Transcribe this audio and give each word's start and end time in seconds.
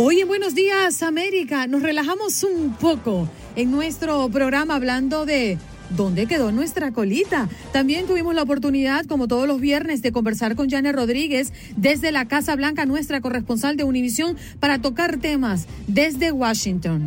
Hoy 0.00 0.20
en 0.20 0.28
Buenos 0.28 0.54
Días 0.54 1.02
América 1.02 1.66
nos 1.66 1.82
relajamos 1.82 2.44
un 2.44 2.72
poco 2.76 3.28
en 3.56 3.72
nuestro 3.72 4.28
programa 4.28 4.76
hablando 4.76 5.26
de 5.26 5.58
¿Dónde 5.90 6.26
quedó 6.26 6.52
nuestra 6.52 6.92
colita? 6.92 7.48
También 7.72 8.06
tuvimos 8.06 8.32
la 8.32 8.42
oportunidad, 8.42 9.06
como 9.06 9.26
todos 9.26 9.48
los 9.48 9.60
viernes, 9.60 10.00
de 10.00 10.12
conversar 10.12 10.54
con 10.54 10.70
Janet 10.70 10.94
Rodríguez 10.94 11.52
desde 11.76 12.12
la 12.12 12.28
Casa 12.28 12.54
Blanca, 12.54 12.86
nuestra 12.86 13.20
corresponsal 13.20 13.76
de 13.76 13.82
Univisión, 13.82 14.36
para 14.60 14.80
tocar 14.80 15.16
temas 15.16 15.66
desde 15.88 16.30
Washington. 16.30 17.04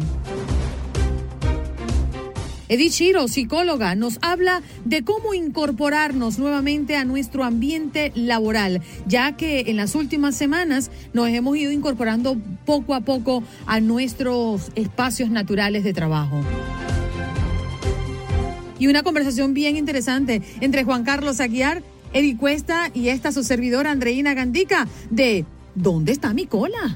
Edith 2.72 2.94
Chiro, 2.94 3.27
psicóloga, 3.27 3.95
nos 3.95 4.17
habla 4.22 4.61
de 4.86 5.03
cómo 5.03 5.33
incorporarnos 5.33 6.39
nuevamente 6.39 6.95
a 6.95 7.03
nuestro 7.03 7.44
ambiente 7.44 8.13
laboral, 8.16 8.81
ya 9.05 9.36
que 9.36 9.66
en 9.67 9.75
las 9.75 9.94
últimas 9.94 10.38
semanas 10.38 10.89
nos 11.11 11.28
hemos 11.28 11.58
ido 11.58 11.73
incorporando 11.73 12.38
poco 12.66 12.95
a 12.95 13.02
poco 13.02 13.44
a 13.66 13.81
nuestros 13.81 14.72
espacios 14.75 15.30
naturales 15.30 15.83
de 15.83 15.91
trabajo. 15.91 16.39
Y 18.80 18.88
una 18.88 19.03
conversación 19.03 19.53
bien 19.53 19.75
interesante 19.75 20.41
entre 20.61 20.85
Juan 20.85 21.03
Carlos 21.03 21.41
Aguiar, 21.41 21.83
Eddie 22.13 22.38
Cuesta 22.38 22.89
y 22.94 23.09
esta 23.09 23.33
su 23.33 23.44
servidora 23.44 23.91
Andreina 23.91 24.33
Gandica 24.33 24.88
de 25.09 25.44
¿Dónde 25.75 26.13
está 26.13 26.33
mi 26.33 26.45
cola? 26.45 26.95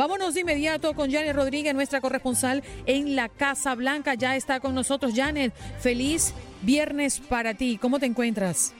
Vámonos 0.00 0.32
de 0.32 0.40
inmediato 0.40 0.94
con 0.94 1.10
Janet 1.10 1.36
Rodríguez, 1.36 1.74
nuestra 1.74 2.00
corresponsal 2.00 2.62
en 2.86 3.16
la 3.16 3.28
Casa 3.28 3.74
Blanca. 3.74 4.14
Ya 4.14 4.34
está 4.34 4.58
con 4.58 4.74
nosotros. 4.74 5.12
Janet, 5.14 5.52
feliz 5.78 6.32
viernes 6.62 7.20
para 7.20 7.52
ti. 7.52 7.76
¿Cómo 7.76 7.98
te 7.98 8.06
encuentras? 8.06 8.74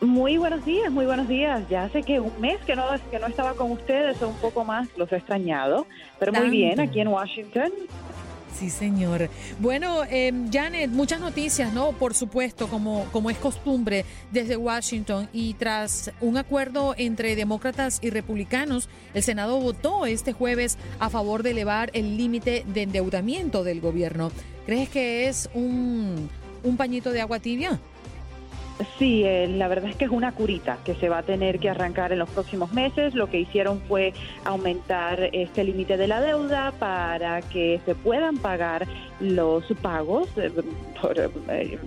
Muy 0.00 0.36
buenos 0.36 0.64
días, 0.64 0.90
muy 0.90 1.06
buenos 1.06 1.28
días. 1.28 1.62
Ya 1.68 1.84
hace 1.84 2.02
que 2.02 2.18
un 2.18 2.32
mes 2.40 2.58
que 2.66 2.74
no, 2.74 2.86
que 3.08 3.20
no 3.20 3.28
estaba 3.28 3.54
con 3.54 3.70
ustedes, 3.70 4.20
un 4.20 4.34
poco 4.38 4.64
más 4.64 4.88
los 4.96 5.12
he 5.12 5.18
extrañado, 5.18 5.86
pero 6.18 6.32
muy 6.32 6.50
bien 6.50 6.80
aquí 6.80 6.98
en 6.98 7.06
Washington. 7.06 7.70
Sí, 8.56 8.70
señor. 8.70 9.30
Bueno, 9.60 10.02
eh, 10.10 10.32
Janet, 10.52 10.90
muchas 10.90 11.20
noticias, 11.20 11.72
¿no? 11.72 11.92
Por 11.92 12.14
supuesto, 12.14 12.68
como, 12.68 13.04
como 13.12 13.30
es 13.30 13.38
costumbre 13.38 14.04
desde 14.32 14.56
Washington 14.56 15.28
y 15.32 15.54
tras 15.54 16.10
un 16.20 16.36
acuerdo 16.36 16.94
entre 16.98 17.36
demócratas 17.36 17.98
y 18.02 18.10
republicanos, 18.10 18.88
el 19.14 19.22
Senado 19.22 19.60
votó 19.60 20.06
este 20.06 20.32
jueves 20.32 20.76
a 20.98 21.08
favor 21.08 21.42
de 21.42 21.52
elevar 21.52 21.90
el 21.92 22.16
límite 22.16 22.64
de 22.66 22.82
endeudamiento 22.82 23.62
del 23.62 23.80
gobierno. 23.80 24.32
¿Crees 24.66 24.88
que 24.88 25.28
es 25.28 25.48
un, 25.54 26.28
un 26.64 26.76
pañito 26.76 27.12
de 27.12 27.20
agua 27.20 27.38
tibia? 27.38 27.78
Sí, 28.98 29.24
eh, 29.24 29.48
la 29.48 29.66
verdad 29.66 29.90
es 29.90 29.96
que 29.96 30.04
es 30.04 30.10
una 30.10 30.32
curita 30.32 30.78
que 30.84 30.94
se 30.94 31.08
va 31.08 31.18
a 31.18 31.22
tener 31.22 31.58
que 31.58 31.68
arrancar 31.68 32.12
en 32.12 32.20
los 32.20 32.30
próximos 32.30 32.72
meses. 32.72 33.14
Lo 33.14 33.28
que 33.28 33.40
hicieron 33.40 33.80
fue 33.80 34.12
aumentar 34.44 35.30
este 35.32 35.64
límite 35.64 35.96
de 35.96 36.06
la 36.06 36.20
deuda 36.20 36.72
para 36.78 37.42
que 37.42 37.80
se 37.84 37.94
puedan 37.96 38.38
pagar 38.38 38.86
los 39.20 39.64
pagos 39.82 40.28
eh, 40.36 41.78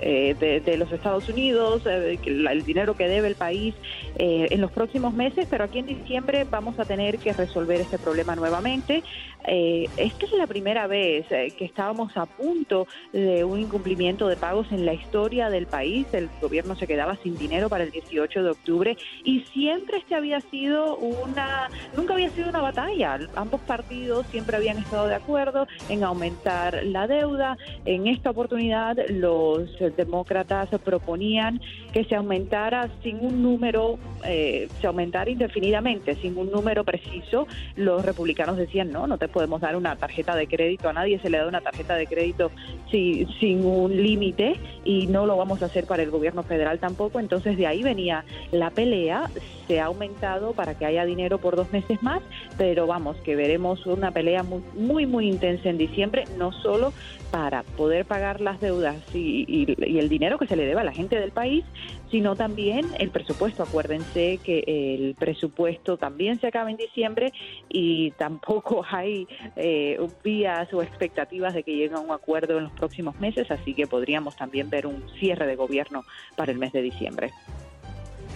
eh, 0.00 0.60
de, 0.64 0.76
los 0.76 0.92
Estados 0.92 1.28
Unidos, 1.28 1.84
el 1.86 2.62
dinero 2.64 2.96
que 2.96 3.08
debe 3.08 3.26
el 3.26 3.34
país 3.34 3.74
en 4.18 4.60
los 4.60 4.70
próximos 4.70 5.12
meses, 5.12 5.48
pero 5.50 5.64
aquí 5.64 5.80
en 5.80 5.86
diciembre 5.86 6.46
vamos 6.48 6.78
a 6.78 6.84
tener 6.84 7.18
que 7.18 7.32
resolver 7.32 7.80
este 7.80 7.98
problema 7.98 8.36
nuevamente. 8.36 9.02
esta 9.44 10.26
es 10.26 10.32
la 10.32 10.46
primera 10.46 10.86
vez 10.86 11.26
que 11.26 11.64
estábamos 11.64 12.16
a 12.16 12.26
punto 12.26 12.86
de 13.12 13.42
un 13.42 13.60
incumplimiento 13.60 14.28
de 14.28 14.36
pagos 14.36 14.70
en 14.70 14.86
la 14.86 14.94
historia 14.94 15.50
del 15.50 15.66
país. 15.66 16.06
El 16.12 16.28
gobierno 16.40 16.76
se 16.76 16.86
quedaba 16.86 17.16
sin 17.22 17.36
dinero 17.36 17.68
para 17.68 17.84
el 17.84 17.90
18 17.90 18.42
de 18.42 18.50
octubre 18.50 18.96
y 19.24 19.40
siempre 19.52 19.98
este 19.98 20.14
había 20.14 20.40
sido 20.40 20.96
una, 20.96 21.68
nunca 21.96 22.14
había 22.14 22.30
sido 22.30 22.48
una 22.48 22.60
batalla. 22.60 23.18
Ambos 23.34 23.60
partidos 23.62 24.26
siempre 24.28 24.56
habían 24.56 24.78
estado 24.78 25.08
de 25.08 25.14
acuerdo 25.14 25.66
en 25.88 26.04
aumentar 26.04 26.82
la 26.84 27.06
deuda. 27.06 27.56
En 27.84 28.06
esta 28.06 28.30
oportunidad 28.30 28.96
los 29.08 29.70
demócratas 29.96 30.68
proponían 30.84 31.60
que 31.92 32.04
se 32.04 32.14
aumentara 32.14 32.90
sin 33.02 33.20
un 33.24 33.42
número, 33.42 33.98
eh, 34.24 34.68
se 34.80 34.86
aumentara 34.86 35.30
indefinidamente, 35.30 36.14
sin 36.16 36.36
un 36.36 36.50
número 36.50 36.84
preciso. 36.84 37.46
Los 37.76 38.04
republicanos 38.04 38.56
decían, 38.56 38.90
no, 38.90 39.06
no 39.06 39.18
te 39.18 39.28
podemos 39.28 39.60
dar 39.60 39.76
una 39.76 39.96
tarjeta 39.96 40.34
de 40.34 40.46
crédito, 40.46 40.88
a 40.88 40.92
nadie 40.92 41.18
se 41.20 41.30
le 41.30 41.38
da 41.38 41.48
una 41.48 41.60
tarjeta 41.60 41.94
de 41.94 42.06
crédito 42.06 42.50
sin, 42.90 43.28
sin 43.38 43.64
un 43.64 43.96
límite 43.96 44.58
y 44.84 45.06
no 45.06 45.26
lo 45.26 45.36
vamos 45.36 45.62
a 45.62 45.66
hacer 45.66 45.86
para 45.86 46.02
el 46.02 46.10
gobierno 46.10 46.25
federal 46.42 46.78
tampoco, 46.78 47.20
entonces 47.20 47.56
de 47.56 47.66
ahí 47.66 47.82
venía 47.82 48.24
la 48.52 48.70
pelea, 48.70 49.30
se 49.66 49.80
ha 49.80 49.86
aumentado 49.86 50.52
para 50.52 50.76
que 50.78 50.86
haya 50.86 51.04
dinero 51.04 51.38
por 51.38 51.56
dos 51.56 51.72
meses 51.72 52.02
más, 52.02 52.22
pero 52.56 52.86
vamos, 52.86 53.16
que 53.18 53.36
veremos 53.36 53.86
una 53.86 54.10
pelea 54.10 54.42
muy, 54.42 54.62
muy, 54.74 55.06
muy 55.06 55.28
intensa 55.28 55.68
en 55.68 55.78
diciembre, 55.78 56.24
no 56.36 56.52
solo 56.52 56.92
para 57.30 57.62
poder 57.62 58.04
pagar 58.04 58.40
las 58.40 58.60
deudas 58.60 58.96
y, 59.14 59.44
y, 59.48 59.98
el 59.98 60.08
dinero 60.08 60.38
que 60.38 60.46
se 60.46 60.56
le 60.56 60.64
debe 60.64 60.80
a 60.80 60.84
la 60.84 60.92
gente 60.92 61.18
del 61.18 61.32
país, 61.32 61.64
sino 62.10 62.36
también 62.36 62.86
el 62.98 63.10
presupuesto. 63.10 63.62
Acuérdense 63.62 64.38
que 64.42 64.64
el 64.66 65.14
presupuesto 65.14 65.96
también 65.96 66.40
se 66.40 66.46
acaba 66.46 66.70
en 66.70 66.76
diciembre 66.76 67.32
y 67.68 68.10
tampoco 68.12 68.84
hay 68.90 69.26
eh, 69.56 69.98
vías 70.22 70.72
o 70.72 70.82
expectativas 70.82 71.54
de 71.54 71.62
que 71.62 71.74
llegue 71.74 71.94
a 71.94 72.00
un 72.00 72.10
acuerdo 72.10 72.58
en 72.58 72.64
los 72.64 72.72
próximos 72.72 73.18
meses, 73.20 73.50
así 73.50 73.74
que 73.74 73.86
podríamos 73.86 74.36
también 74.36 74.70
ver 74.70 74.86
un 74.86 75.02
cierre 75.18 75.46
de 75.46 75.56
gobierno 75.56 76.04
para 76.36 76.52
el 76.52 76.58
mes 76.58 76.72
de 76.72 76.82
diciembre. 76.82 77.32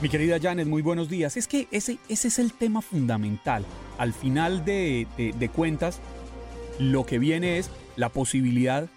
Mi 0.03 0.09
querida 0.09 0.38
Janet, 0.41 0.66
muy 0.66 0.80
buenos 0.80 1.10
días. 1.10 1.36
Es 1.36 1.47
que 1.47 1.69
ese, 1.70 1.98
ese 2.09 2.28
es 2.28 2.38
el 2.38 2.54
tema 2.54 2.80
fundamental. 2.80 3.64
Al 3.98 4.14
final 4.14 4.64
de, 4.64 5.06
de 5.16 5.48
cuentas, 5.50 6.00
lo 6.78 7.04
que 7.04 7.19
viene 7.19 7.59
es 7.59 7.70
la 7.97 8.09
posibilidad 8.09 8.88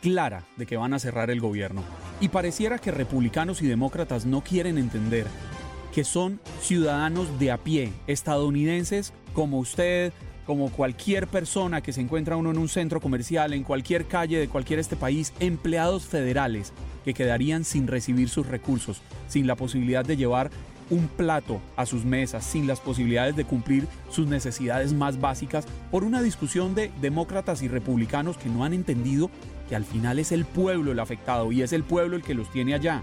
clara 0.00 0.44
de 0.56 0.66
que 0.66 0.76
van 0.76 0.94
a 0.94 0.98
cerrar 0.98 1.30
el 1.30 1.40
gobierno. 1.40 1.82
Y 2.20 2.28
pareciera 2.28 2.78
que 2.78 2.90
republicanos 2.90 3.62
y 3.62 3.66
demócratas 3.66 4.26
no 4.26 4.42
quieren 4.42 4.78
entender 4.78 5.26
que 5.92 6.04
son 6.04 6.40
ciudadanos 6.60 7.38
de 7.38 7.50
a 7.50 7.58
pie, 7.58 7.92
estadounidenses 8.06 9.12
como 9.32 9.58
usted, 9.58 10.12
como 10.48 10.72
cualquier 10.72 11.26
persona 11.26 11.82
que 11.82 11.92
se 11.92 12.00
encuentra 12.00 12.38
uno 12.38 12.50
en 12.50 12.56
un 12.56 12.70
centro 12.70 13.02
comercial, 13.02 13.52
en 13.52 13.64
cualquier 13.64 14.06
calle 14.06 14.38
de 14.38 14.48
cualquier 14.48 14.78
este 14.78 14.96
país, 14.96 15.34
empleados 15.40 16.06
federales 16.06 16.72
que 17.04 17.12
quedarían 17.12 17.66
sin 17.66 17.86
recibir 17.86 18.30
sus 18.30 18.46
recursos, 18.46 19.02
sin 19.26 19.46
la 19.46 19.56
posibilidad 19.56 20.06
de 20.06 20.16
llevar 20.16 20.50
un 20.88 21.06
plato 21.06 21.60
a 21.76 21.84
sus 21.84 22.06
mesas, 22.06 22.46
sin 22.46 22.66
las 22.66 22.80
posibilidades 22.80 23.36
de 23.36 23.44
cumplir 23.44 23.86
sus 24.08 24.26
necesidades 24.26 24.94
más 24.94 25.20
básicas, 25.20 25.66
por 25.90 26.02
una 26.02 26.22
discusión 26.22 26.74
de 26.74 26.90
demócratas 27.02 27.60
y 27.60 27.68
republicanos 27.68 28.38
que 28.38 28.48
no 28.48 28.64
han 28.64 28.72
entendido 28.72 29.30
que 29.68 29.76
al 29.76 29.84
final 29.84 30.18
es 30.18 30.32
el 30.32 30.46
pueblo 30.46 30.92
el 30.92 31.00
afectado 31.00 31.52
y 31.52 31.60
es 31.60 31.74
el 31.74 31.84
pueblo 31.84 32.16
el 32.16 32.22
que 32.22 32.32
los 32.32 32.50
tiene 32.50 32.72
allá. 32.72 33.02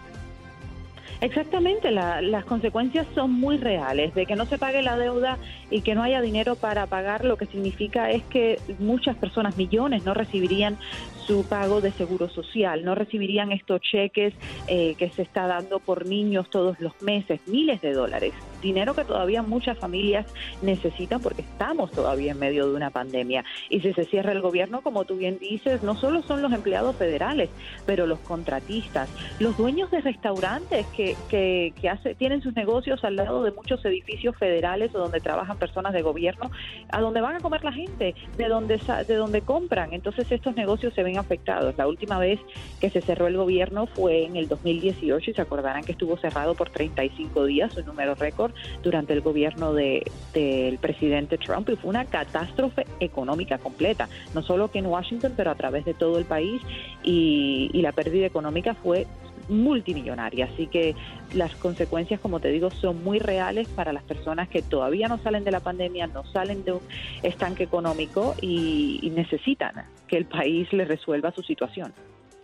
Exactamente, 1.21 1.91
las 1.91 2.45
consecuencias 2.45 3.07
son 3.15 3.31
muy 3.31 3.57
reales, 3.57 4.13
de 4.13 4.25
que 4.25 4.35
no 4.35 4.45
se 4.45 4.57
pague 4.57 4.81
la 4.81 4.97
deuda 4.97 5.39
y 5.71 5.81
que 5.81 5.95
no 5.95 6.03
haya 6.03 6.21
dinero 6.21 6.55
para 6.55 6.87
pagar, 6.87 7.23
lo 7.23 7.37
que 7.37 7.45
significa 7.45 8.11
es 8.11 8.23
que 8.25 8.59
muchas 8.79 9.15
personas, 9.17 9.55
millones, 9.57 10.03
no 10.03 10.13
recibirían 10.13 10.77
su 11.25 11.45
pago 11.45 11.81
de 11.81 11.91
seguro 11.91 12.29
social, 12.29 12.83
no 12.83 12.95
recibirían 12.95 13.51
estos 13.51 13.81
cheques 13.81 14.33
eh, 14.67 14.95
que 14.95 15.09
se 15.09 15.21
está 15.21 15.47
dando 15.47 15.79
por 15.79 16.05
niños 16.05 16.49
todos 16.49 16.79
los 16.79 17.01
meses, 17.01 17.39
miles 17.47 17.81
de 17.81 17.93
dólares, 17.93 18.33
dinero 18.61 18.93
que 18.93 19.05
todavía 19.05 19.41
muchas 19.41 19.77
familias 19.77 20.25
necesitan 20.61 21.21
porque 21.21 21.41
estamos 21.41 21.91
todavía 21.91 22.31
en 22.31 22.39
medio 22.39 22.67
de 22.67 22.75
una 22.75 22.89
pandemia. 22.89 23.43
Y 23.69 23.81
si 23.81 23.93
se 23.93 24.05
cierra 24.05 24.31
el 24.31 24.41
gobierno, 24.41 24.81
como 24.81 25.05
tú 25.05 25.17
bien 25.17 25.37
dices, 25.39 25.83
no 25.83 25.95
solo 25.95 26.21
son 26.21 26.41
los 26.41 26.51
empleados 26.53 26.95
federales, 26.95 27.49
pero 27.85 28.07
los 28.07 28.19
contratistas, 28.19 29.09
los 29.39 29.57
dueños 29.57 29.91
de 29.91 30.01
restaurantes 30.01 30.85
que, 30.87 31.15
que, 31.29 31.89
hace, 31.89 32.15
tienen 32.15 32.41
sus 32.41 32.55
negocios 32.55 33.03
al 33.03 33.15
lado 33.15 33.43
de 33.43 33.51
muchos 33.51 33.83
edificios 33.85 34.35
federales 34.37 34.93
o 34.95 34.99
donde 34.99 35.19
trabajan 35.19 35.57
personas 35.57 35.93
de 35.93 36.01
gobierno, 36.01 36.51
a 36.89 37.01
donde 37.01 37.21
van 37.21 37.35
a 37.35 37.39
comer 37.39 37.63
la 37.63 37.71
gente, 37.71 38.15
de 38.37 38.47
donde, 38.47 38.79
de 39.07 39.15
donde 39.15 39.41
compran. 39.41 39.93
Entonces 39.93 40.31
estos 40.31 40.55
negocios 40.55 40.93
se 40.93 41.03
ven 41.03 41.14
afectados. 41.17 41.75
La 41.77 41.87
última 41.87 42.19
vez 42.19 42.39
que 42.79 42.89
se 42.89 43.01
cerró 43.01 43.27
el 43.27 43.37
gobierno 43.37 43.87
fue 43.87 44.25
en 44.25 44.35
el 44.35 44.47
2018 44.47 45.31
y 45.31 45.33
se 45.33 45.41
acordarán 45.41 45.83
que 45.83 45.93
estuvo 45.93 46.17
cerrado 46.17 46.55
por 46.55 46.69
35 46.69 47.45
días, 47.45 47.75
un 47.77 47.85
número 47.85 48.15
récord, 48.15 48.53
durante 48.83 49.13
el 49.13 49.21
gobierno 49.21 49.73
del 49.73 50.77
presidente 50.79 51.37
Trump 51.37 51.69
y 51.69 51.75
fue 51.75 51.89
una 51.89 52.05
catástrofe 52.05 52.85
económica 52.99 53.57
completa, 53.57 54.09
no 54.33 54.41
solo 54.41 54.69
que 54.69 54.79
en 54.79 54.87
Washington, 54.87 55.33
pero 55.35 55.51
a 55.51 55.55
través 55.55 55.85
de 55.85 55.93
todo 55.93 56.17
el 56.17 56.25
país 56.25 56.61
y, 57.03 57.69
y 57.73 57.81
la 57.81 57.91
pérdida 57.91 58.25
económica 58.25 58.73
fue 58.73 59.07
multimillonaria. 59.49 60.45
Así 60.45 60.67
que 60.67 60.95
las 61.33 61.55
consecuencias, 61.55 62.19
como 62.19 62.39
te 62.39 62.49
digo, 62.49 62.71
son 62.71 63.03
muy 63.03 63.19
reales 63.19 63.67
para 63.67 63.93
las 63.93 64.03
personas 64.03 64.49
que 64.49 64.61
todavía 64.61 65.07
no 65.07 65.17
salen 65.19 65.43
de 65.43 65.51
la 65.51 65.59
pandemia, 65.59 66.07
no 66.07 66.25
salen 66.25 66.63
de 66.63 66.73
un 66.73 66.81
estanque 67.23 67.63
económico 67.63 68.35
y, 68.41 69.11
necesitan 69.15 69.85
que 70.07 70.17
el 70.17 70.25
país 70.25 70.71
les 70.73 70.87
resuelva 70.87 71.31
su 71.31 71.41
situación. 71.41 71.93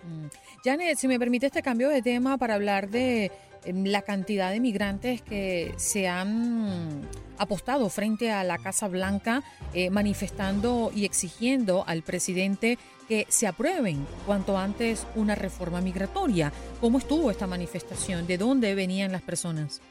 Mm. 0.04 0.28
Janet, 0.64 0.98
si 0.98 1.08
me 1.08 1.20
permite 1.20 1.48
este 1.48 1.62
cambio 1.62 1.90
de 1.90 2.02
tema 2.02 2.38
para 2.38 2.56
hablar 2.56 2.90
de 2.90 3.30
la 3.66 4.02
cantidad 4.02 4.52
de 4.52 4.60
migrantes 4.60 5.22
que 5.22 5.74
se 5.78 6.08
han 6.08 7.02
apostado 7.38 7.90
frente 7.90 8.32
a 8.32 8.44
la 8.44 8.58
Casa 8.58 8.88
Blanca 8.88 9.44
eh, 9.74 9.90
manifestando 9.90 10.92
y 10.96 11.06
exigiendo 11.06 11.84
al 11.88 12.02
presidente 12.02 12.78
que 13.08 13.26
se 13.30 13.48
aprueben 13.48 14.06
cuanto 14.26 14.58
antes 14.58 15.06
una 15.16 15.36
reforma 15.36 15.82
migratoria. 15.82 16.52
¿Cómo 16.80 16.98
estuvo 16.98 17.30
esta 17.32 17.48
manifestación? 17.48 18.28
¿De 18.28 18.38
dónde 18.38 18.74
venían 18.76 19.12
las 19.12 19.22
personas? 19.22 19.82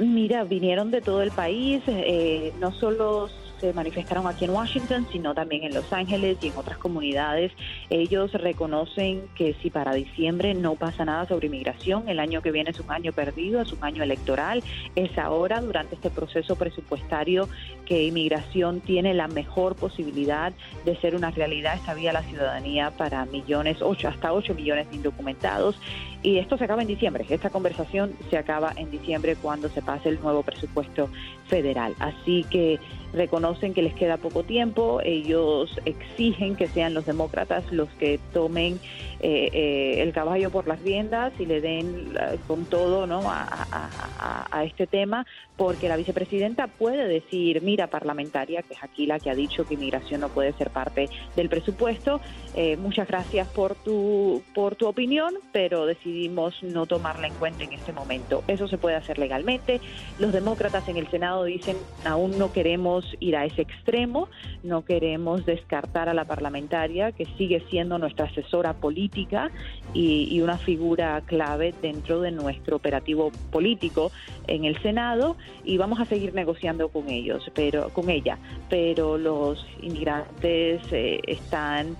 Mira, 0.00 0.44
vinieron 0.44 0.90
de 0.90 1.00
todo 1.00 1.22
el 1.22 1.30
país, 1.30 1.82
eh, 1.86 2.52
no 2.60 2.72
solo 2.72 3.30
se 3.60 3.72
manifestaron 3.72 4.26
aquí 4.26 4.44
en 4.44 4.50
Washington, 4.50 5.06
sino 5.10 5.34
también 5.34 5.64
en 5.64 5.74
Los 5.74 5.92
Ángeles 5.92 6.38
y 6.42 6.48
en 6.48 6.56
otras 6.56 6.78
comunidades. 6.78 7.52
Ellos 7.90 8.32
reconocen 8.32 9.28
que 9.34 9.54
si 9.62 9.70
para 9.70 9.94
diciembre 9.94 10.54
no 10.54 10.74
pasa 10.74 11.04
nada 11.04 11.26
sobre 11.26 11.46
inmigración, 11.46 12.08
el 12.08 12.18
año 12.18 12.42
que 12.42 12.50
viene 12.50 12.70
es 12.70 12.80
un 12.80 12.90
año 12.90 13.12
perdido, 13.12 13.60
es 13.60 13.72
un 13.72 13.82
año 13.82 14.02
electoral, 14.02 14.62
es 14.94 15.16
ahora 15.18 15.60
durante 15.60 15.94
este 15.94 16.10
proceso 16.10 16.56
presupuestario 16.56 17.48
que 17.84 18.04
inmigración 18.04 18.80
tiene 18.80 19.14
la 19.14 19.28
mejor 19.28 19.76
posibilidad 19.76 20.52
de 20.84 20.96
ser 20.96 21.14
una 21.14 21.30
realidad 21.30 21.74
esta 21.74 21.94
vía 21.94 22.12
la 22.12 22.22
ciudadanía 22.22 22.90
para 22.90 23.24
millones, 23.26 23.78
ocho, 23.80 24.08
hasta 24.08 24.32
8 24.32 24.54
millones 24.54 24.90
de 24.90 24.96
indocumentados. 24.96 25.78
Y 26.22 26.38
esto 26.38 26.58
se 26.58 26.64
acaba 26.64 26.82
en 26.82 26.88
diciembre. 26.88 27.24
Esta 27.28 27.50
conversación 27.50 28.14
se 28.30 28.36
acaba 28.36 28.72
en 28.76 28.90
diciembre 28.90 29.36
cuando 29.36 29.68
se 29.68 29.82
pase 29.82 30.08
el 30.08 30.20
nuevo 30.20 30.42
presupuesto 30.42 31.08
federal. 31.46 31.94
Así 31.98 32.44
que 32.50 32.78
reconocen 33.12 33.74
que 33.74 33.82
les 33.82 33.94
queda 33.94 34.16
poco 34.16 34.42
tiempo, 34.42 35.00
ellos 35.02 35.70
exigen 35.84 36.56
que 36.56 36.68
sean 36.68 36.94
los 36.94 37.06
demócratas 37.06 37.70
los 37.72 37.88
que 37.90 38.18
tomen 38.32 38.78
eh, 39.20 39.48
eh, 39.52 40.02
el 40.02 40.12
caballo 40.12 40.50
por 40.50 40.66
las 40.68 40.80
riendas 40.82 41.32
y 41.38 41.46
le 41.46 41.60
den 41.60 42.12
con 42.46 42.66
todo 42.66 43.06
¿no? 43.06 43.22
A, 43.24 44.64
este 44.64 44.86
tema, 44.86 45.26
porque 45.56 45.88
la 45.88 45.96
vicepresidenta 45.96 46.66
puede 46.66 47.08
decir, 47.08 47.62
mira 47.62 47.86
parlamentaria, 47.86 48.62
que 48.62 48.74
es 48.74 48.82
aquí 48.82 49.06
la 49.06 49.18
que 49.18 49.30
ha 49.30 49.34
dicho 49.34 49.64
que 49.66 49.74
inmigración 49.74 50.20
no 50.20 50.28
puede 50.28 50.52
ser 50.52 50.70
parte 50.70 51.08
del 51.34 51.48
presupuesto, 51.48 52.20
eh, 52.54 52.76
muchas 52.76 53.08
gracias 53.08 53.48
por 53.48 53.74
tu, 53.74 54.42
por 54.54 54.76
tu 54.76 54.86
opinión, 54.86 55.34
pero 55.52 55.86
decidimos 55.86 56.62
no 56.62 56.86
tomarla 56.86 57.26
en 57.26 57.34
cuenta 57.34 57.64
en 57.64 57.72
este 57.72 57.92
momento. 57.92 58.44
Eso 58.48 58.68
se 58.68 58.78
puede 58.78 58.96
hacer 58.96 59.18
legalmente. 59.18 59.80
Los 60.18 60.32
demócratas 60.32 60.88
en 60.88 60.96
el 60.96 61.10
Senado 61.10 61.44
dicen, 61.44 61.76
aún 62.04 62.38
no 62.38 62.52
queremos 62.52 63.04
ir 63.20 63.36
a 63.36 63.44
ese 63.44 63.62
extremo, 63.62 64.28
no 64.62 64.84
queremos 64.84 65.46
descartar 65.46 66.08
a 66.08 66.14
la 66.14 66.24
parlamentaria, 66.24 67.12
que 67.12 67.26
sigue 67.38 67.62
siendo 67.70 67.98
nuestra 67.98 68.26
asesora 68.26 68.74
política 68.74 69.50
y, 69.94 70.40
una 70.46 70.58
figura 70.58 71.22
clave 71.22 71.74
dentro 71.82 72.20
de 72.20 72.30
nuestro 72.30 72.76
operativo 72.76 73.32
político 73.50 74.12
en 74.46 74.64
el 74.64 74.80
Senado, 74.82 75.36
y 75.64 75.76
vamos 75.76 76.00
a 76.00 76.04
seguir 76.04 76.34
negociando 76.34 76.88
con 76.88 77.08
ellos, 77.08 77.50
pero 77.54 77.90
con 77.90 78.10
ella. 78.10 78.38
Pero 78.68 79.18
los 79.18 79.66
inmigrantes 79.80 80.80
eh, 80.92 81.20
están 81.26 81.96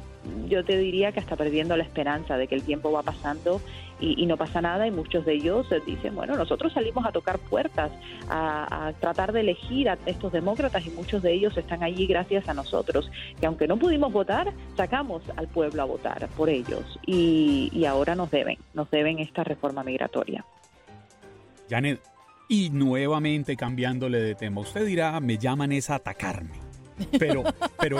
yo 0.48 0.64
te 0.64 0.76
diría 0.78 1.12
que 1.12 1.20
hasta 1.20 1.36
perdiendo 1.36 1.76
la 1.76 1.84
esperanza 1.84 2.36
de 2.36 2.48
que 2.48 2.54
el 2.54 2.62
tiempo 2.62 2.92
va 2.92 3.02
pasando 3.02 3.60
y, 3.98 4.26
no 4.26 4.36
pasa 4.36 4.60
nada 4.60 4.86
y 4.86 4.90
muchos 4.90 5.24
de 5.24 5.34
ellos 5.34 5.66
dicen, 5.86 6.14
bueno, 6.14 6.36
nosotros 6.36 6.72
salimos 6.72 7.06
a 7.06 7.12
tocar 7.12 7.38
puertas, 7.38 7.90
a, 8.28 8.92
tratar 9.00 9.32
de 9.32 9.40
elegir 9.40 9.88
a 9.88 9.96
estos 10.04 10.32
demócratas 10.32 10.86
y 10.86 10.90
muchos 10.90 11.22
de 11.22 11.32
ellos 11.32 11.56
están 11.56 11.82
allí 11.82 12.06
gracias 12.06 12.46
a 12.48 12.54
nosotros, 12.54 13.10
que 13.40 13.46
aunque 13.46 13.66
no 13.66 13.78
pudimos 13.78 14.12
votar, 14.12 14.52
sacamos 14.76 15.22
al 15.36 15.48
pueblo 15.48 15.82
a 15.82 15.86
votar 15.86 16.28
por 16.36 16.50
ellos 16.50 16.98
y, 17.06 17.70
y 17.72 17.86
ahora 17.86 18.14
nos 18.14 18.30
deben, 18.30 18.58
nos 18.74 18.90
deben 18.90 19.18
esta 19.18 19.44
reforma 19.44 19.82
migratoria. 19.82 20.44
Janet, 21.70 22.00
y 22.48 22.70
nuevamente 22.70 23.56
cambiándole 23.56 24.20
de 24.20 24.34
tema, 24.34 24.60
usted 24.60 24.86
dirá, 24.86 25.18
me 25.20 25.38
llaman 25.38 25.72
es 25.72 25.90
a 25.90 25.96
atacarme. 25.96 26.66
Pero, 27.18 27.44
pero 27.80 27.98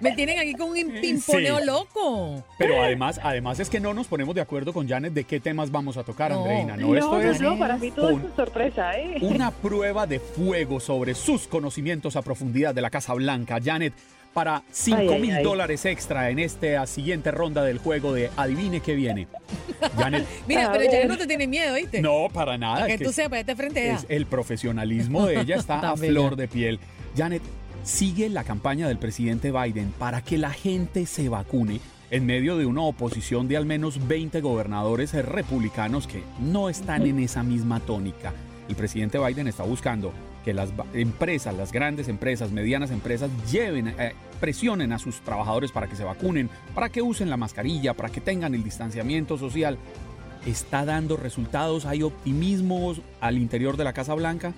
Me 0.00 0.12
tienen 0.12 0.38
aquí 0.38 0.54
con 0.54 0.70
un 0.70 1.00
pimponeo 1.00 1.60
loco. 1.64 2.44
Pero 2.56 2.82
además, 2.82 3.20
además 3.22 3.58
es 3.60 3.68
que 3.68 3.80
no 3.80 3.94
nos 3.94 4.06
ponemos 4.06 4.34
de 4.34 4.40
acuerdo 4.40 4.72
con 4.72 4.88
Janet 4.88 5.12
de 5.12 5.24
qué 5.24 5.40
temas 5.40 5.70
vamos 5.70 5.96
a 5.96 6.04
tocar, 6.04 6.32
Andreina. 6.32 6.76
No, 6.76 6.94
esto 6.94 7.20
es 7.20 7.38
para 7.58 7.76
mí 7.76 7.90
todo 7.90 8.10
es 8.10 8.18
sorpresa, 8.36 8.96
¿eh? 8.96 9.18
Una 9.22 9.50
prueba 9.50 10.06
de 10.06 10.20
fuego 10.20 10.80
sobre 10.80 11.14
sus 11.14 11.46
conocimientos 11.46 12.16
a 12.16 12.22
profundidad 12.22 12.74
de 12.74 12.82
la 12.82 12.90
Casa 12.90 13.14
Blanca. 13.14 13.58
Janet, 13.62 13.94
para 14.32 14.62
5 14.70 15.18
mil 15.18 15.42
dólares 15.42 15.84
extra 15.84 16.30
en 16.30 16.38
esta 16.38 16.86
siguiente 16.86 17.30
ronda 17.30 17.64
del 17.64 17.78
juego 17.78 18.12
de 18.12 18.30
Adivine 18.36 18.80
qué 18.80 18.94
viene. 18.94 19.26
Janet. 19.96 20.26
Mira, 20.46 20.70
pero 20.72 20.84
Janet 20.84 21.08
no 21.08 21.18
te 21.18 21.26
tiene 21.26 21.46
miedo, 21.46 21.74
¿viste? 21.74 22.00
No, 22.00 22.28
para 22.32 22.58
nada. 22.58 22.86
que, 22.86 22.98
tú 22.98 23.12
sepas, 23.12 23.40
este 23.40 23.56
frente 23.56 23.90
a 23.90 23.98
El 24.08 24.26
profesionalismo 24.26 25.26
de 25.26 25.40
ella 25.40 25.56
está 25.56 25.80
a 25.90 25.96
flor 25.96 26.36
de 26.36 26.48
piel. 26.48 26.78
Janet, 27.16 27.42
sigue 27.82 28.28
la 28.28 28.44
campaña 28.44 28.88
del 28.88 28.98
presidente 28.98 29.50
Biden 29.50 29.92
para 29.98 30.22
que 30.22 30.38
la 30.38 30.50
gente 30.50 31.06
se 31.06 31.28
vacune 31.28 31.80
en 32.10 32.26
medio 32.26 32.56
de 32.56 32.66
una 32.66 32.82
oposición 32.82 33.48
de 33.48 33.56
al 33.56 33.66
menos 33.66 34.06
20 34.08 34.40
gobernadores 34.40 35.12
republicanos 35.12 36.06
que 36.06 36.22
no 36.40 36.68
están 36.68 37.06
en 37.06 37.18
esa 37.20 37.42
misma 37.42 37.80
tónica. 37.80 38.32
El 38.68 38.76
presidente 38.76 39.18
Biden 39.18 39.48
está 39.48 39.62
buscando 39.62 40.12
que 40.44 40.54
las 40.54 40.72
empresas, 40.94 41.54
las 41.54 41.72
grandes 41.72 42.08
empresas, 42.08 42.52
medianas 42.52 42.90
empresas, 42.90 43.30
lleven, 43.50 43.88
eh, 43.88 44.12
presionen 44.40 44.92
a 44.92 44.98
sus 44.98 45.20
trabajadores 45.20 45.72
para 45.72 45.86
que 45.86 45.96
se 45.96 46.04
vacunen, 46.04 46.48
para 46.74 46.88
que 46.88 47.02
usen 47.02 47.30
la 47.30 47.36
mascarilla, 47.36 47.94
para 47.94 48.08
que 48.08 48.20
tengan 48.20 48.54
el 48.54 48.64
distanciamiento 48.64 49.38
social. 49.38 49.78
¿Está 50.46 50.84
dando 50.84 51.16
resultados? 51.16 51.84
¿Hay 51.84 52.02
optimismos 52.02 53.00
al 53.20 53.38
interior 53.38 53.76
de 53.76 53.84
la 53.84 53.92
Casa 53.92 54.14
Blanca? 54.14 54.54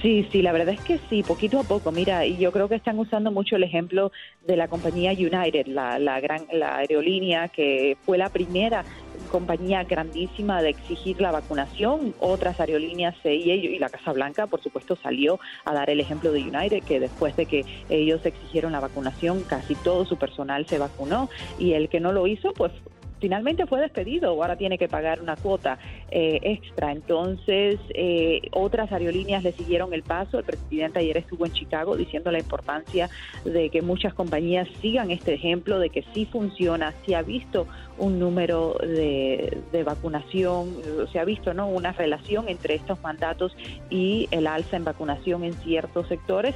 Sí, 0.00 0.26
sí, 0.32 0.40
la 0.40 0.52
verdad 0.52 0.74
es 0.74 0.80
que 0.80 0.98
sí, 1.10 1.22
poquito 1.22 1.60
a 1.60 1.62
poco. 1.62 1.92
Mira, 1.92 2.24
y 2.24 2.38
yo 2.38 2.52
creo 2.52 2.68
que 2.68 2.74
están 2.74 2.98
usando 2.98 3.30
mucho 3.30 3.56
el 3.56 3.64
ejemplo 3.64 4.12
de 4.46 4.56
la 4.56 4.66
compañía 4.68 5.12
United, 5.12 5.66
la 5.66 6.20
gran 6.20 6.46
la 6.52 6.76
aerolínea 6.76 7.48
que 7.48 7.98
fue 8.02 8.16
la 8.16 8.30
primera 8.30 8.84
compañía 9.34 9.82
grandísima 9.82 10.62
de 10.62 10.68
exigir 10.68 11.20
la 11.20 11.32
vacunación. 11.32 12.14
Otras 12.20 12.60
aerolíneas 12.60 13.16
y, 13.24 13.50
y 13.50 13.78
la 13.80 13.88
Casa 13.88 14.12
Blanca, 14.12 14.46
por 14.46 14.62
supuesto, 14.62 14.94
salió 15.02 15.40
a 15.64 15.74
dar 15.74 15.90
el 15.90 15.98
ejemplo 15.98 16.30
de 16.30 16.40
United, 16.40 16.84
que 16.84 17.00
después 17.00 17.34
de 17.34 17.46
que 17.46 17.64
ellos 17.88 18.24
exigieron 18.24 18.70
la 18.70 18.78
vacunación, 18.78 19.42
casi 19.42 19.74
todo 19.74 20.04
su 20.04 20.16
personal 20.16 20.64
se 20.68 20.78
vacunó 20.78 21.28
y 21.58 21.72
el 21.72 21.88
que 21.88 21.98
no 21.98 22.12
lo 22.12 22.28
hizo, 22.28 22.52
pues 22.52 22.70
finalmente 23.24 23.64
fue 23.64 23.80
despedido, 23.80 24.28
ahora 24.28 24.54
tiene 24.56 24.76
que 24.76 24.86
pagar 24.86 25.22
una 25.22 25.34
cuota 25.34 25.78
eh, 26.10 26.40
extra. 26.42 26.92
Entonces, 26.92 27.80
eh, 27.94 28.42
otras 28.52 28.92
aerolíneas 28.92 29.42
le 29.42 29.52
siguieron 29.52 29.94
el 29.94 30.02
paso. 30.02 30.40
El 30.40 30.44
presidente 30.44 30.98
ayer 30.98 31.16
estuvo 31.16 31.46
en 31.46 31.52
Chicago 31.54 31.96
diciendo 31.96 32.30
la 32.30 32.38
importancia 32.38 33.08
de 33.46 33.70
que 33.70 33.80
muchas 33.80 34.12
compañías 34.12 34.68
sigan 34.82 35.10
este 35.10 35.32
ejemplo, 35.32 35.78
de 35.78 35.88
que 35.88 36.04
sí 36.12 36.26
funciona, 36.26 36.92
sí 37.06 37.14
ha 37.14 37.22
visto 37.22 37.66
un 37.96 38.18
número 38.18 38.76
de, 38.78 39.56
de 39.72 39.84
vacunación, 39.84 40.76
se 41.10 41.18
ha 41.18 41.24
visto 41.24 41.54
¿no? 41.54 41.66
una 41.66 41.92
relación 41.92 42.50
entre 42.50 42.74
estos 42.74 43.00
mandatos 43.00 43.56
y 43.88 44.28
el 44.32 44.46
alza 44.46 44.76
en 44.76 44.84
vacunación 44.84 45.44
en 45.44 45.54
ciertos 45.54 46.08
sectores 46.08 46.54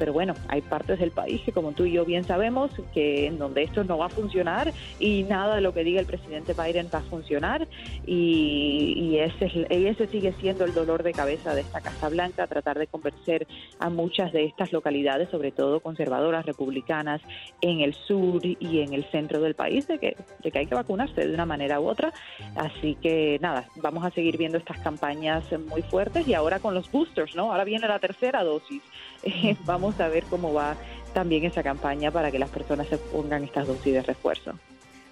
pero 0.00 0.14
bueno, 0.14 0.32
hay 0.48 0.62
partes 0.62 0.98
del 0.98 1.10
país 1.10 1.42
que 1.42 1.52
como 1.52 1.72
tú 1.72 1.84
y 1.84 1.92
yo 1.92 2.06
bien 2.06 2.24
sabemos 2.24 2.70
que 2.94 3.26
en 3.26 3.38
donde 3.38 3.64
esto 3.64 3.84
no 3.84 3.98
va 3.98 4.06
a 4.06 4.08
funcionar 4.08 4.72
y 4.98 5.24
nada 5.24 5.56
de 5.56 5.60
lo 5.60 5.74
que 5.74 5.84
diga 5.84 6.00
el 6.00 6.06
presidente 6.06 6.54
Biden 6.54 6.88
va 6.92 7.00
a 7.00 7.02
funcionar 7.02 7.68
y, 8.06 9.18
ese, 9.18 9.66
ese 9.68 10.06
sigue 10.06 10.32
siendo 10.40 10.64
el 10.64 10.72
dolor 10.72 11.02
de 11.02 11.12
cabeza 11.12 11.54
de 11.54 11.60
esta 11.60 11.82
Casa 11.82 12.08
Blanca, 12.08 12.46
tratar 12.46 12.78
de 12.78 12.86
convencer 12.86 13.46
a 13.78 13.90
muchas 13.90 14.32
de 14.32 14.46
estas 14.46 14.72
localidades, 14.72 15.28
sobre 15.28 15.52
todo 15.52 15.80
conservadoras, 15.80 16.46
republicanas, 16.46 17.20
en 17.60 17.80
el 17.80 17.92
sur 17.92 18.40
y 18.42 18.80
en 18.80 18.94
el 18.94 19.04
centro 19.10 19.42
del 19.42 19.54
país, 19.54 19.86
de 19.86 19.98
que, 19.98 20.16
de 20.42 20.50
que 20.50 20.58
hay 20.60 20.66
que 20.66 20.74
vacunarse 20.74 21.26
de 21.26 21.34
una 21.34 21.44
manera 21.44 21.78
u 21.78 21.88
otra. 21.88 22.10
Así 22.56 22.94
que 23.02 23.38
nada, 23.42 23.66
vamos 23.76 24.02
a 24.02 24.10
seguir 24.10 24.38
viendo 24.38 24.56
estas 24.56 24.78
campañas 24.78 25.44
muy 25.68 25.82
fuertes 25.82 26.26
y 26.26 26.32
ahora 26.32 26.58
con 26.58 26.74
los 26.74 26.90
boosters, 26.90 27.36
¿no? 27.36 27.52
Ahora 27.52 27.64
viene 27.64 27.86
la 27.86 27.98
tercera 27.98 28.42
dosis. 28.42 28.82
vamos 29.66 29.89
a 29.98 30.08
ver 30.08 30.24
cómo 30.24 30.52
va 30.52 30.76
también 31.12 31.44
esa 31.44 31.62
campaña 31.62 32.10
para 32.10 32.30
que 32.30 32.38
las 32.38 32.50
personas 32.50 32.86
se 32.88 32.98
pongan 32.98 33.44
estas 33.44 33.66
dosis 33.66 33.94
de 33.94 34.02
refuerzo. 34.02 34.52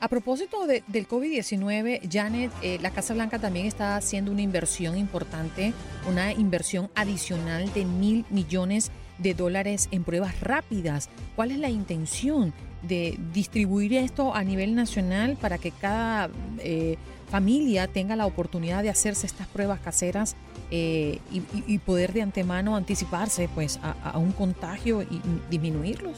A 0.00 0.06
propósito 0.06 0.64
del 0.68 1.08
COVID-19, 1.08 2.08
Janet, 2.08 2.52
eh, 2.62 2.78
la 2.80 2.92
Casa 2.92 3.14
Blanca 3.14 3.40
también 3.40 3.66
está 3.66 3.96
haciendo 3.96 4.30
una 4.30 4.42
inversión 4.42 4.96
importante, 4.96 5.72
una 6.08 6.32
inversión 6.32 6.88
adicional 6.94 7.72
de 7.72 7.84
mil 7.84 8.24
millones 8.30 8.92
de 9.18 9.34
dólares 9.34 9.88
en 9.90 10.04
pruebas 10.04 10.40
rápidas. 10.40 11.10
¿Cuál 11.34 11.50
es 11.50 11.58
la 11.58 11.68
intención 11.68 12.54
de 12.82 13.18
distribuir 13.32 13.92
esto 13.94 14.36
a 14.36 14.44
nivel 14.44 14.76
nacional 14.76 15.36
para 15.40 15.58
que 15.58 15.72
cada 15.72 16.30
eh, 16.58 16.96
familia 17.30 17.86
tenga 17.88 18.16
la 18.16 18.26
oportunidad 18.26 18.82
de 18.82 18.90
hacerse 18.90 19.26
estas 19.26 19.46
pruebas 19.46 19.80
caseras 19.80 20.36
eh, 20.70 21.20
y, 21.30 21.78
poder 21.78 22.12
de 22.12 22.22
antemano 22.22 22.76
anticiparse 22.76 23.48
pues 23.54 23.78
a 23.82 24.18
un 24.18 24.32
contagio 24.32 25.02
y 25.02 25.20
disminuirlos? 25.50 26.16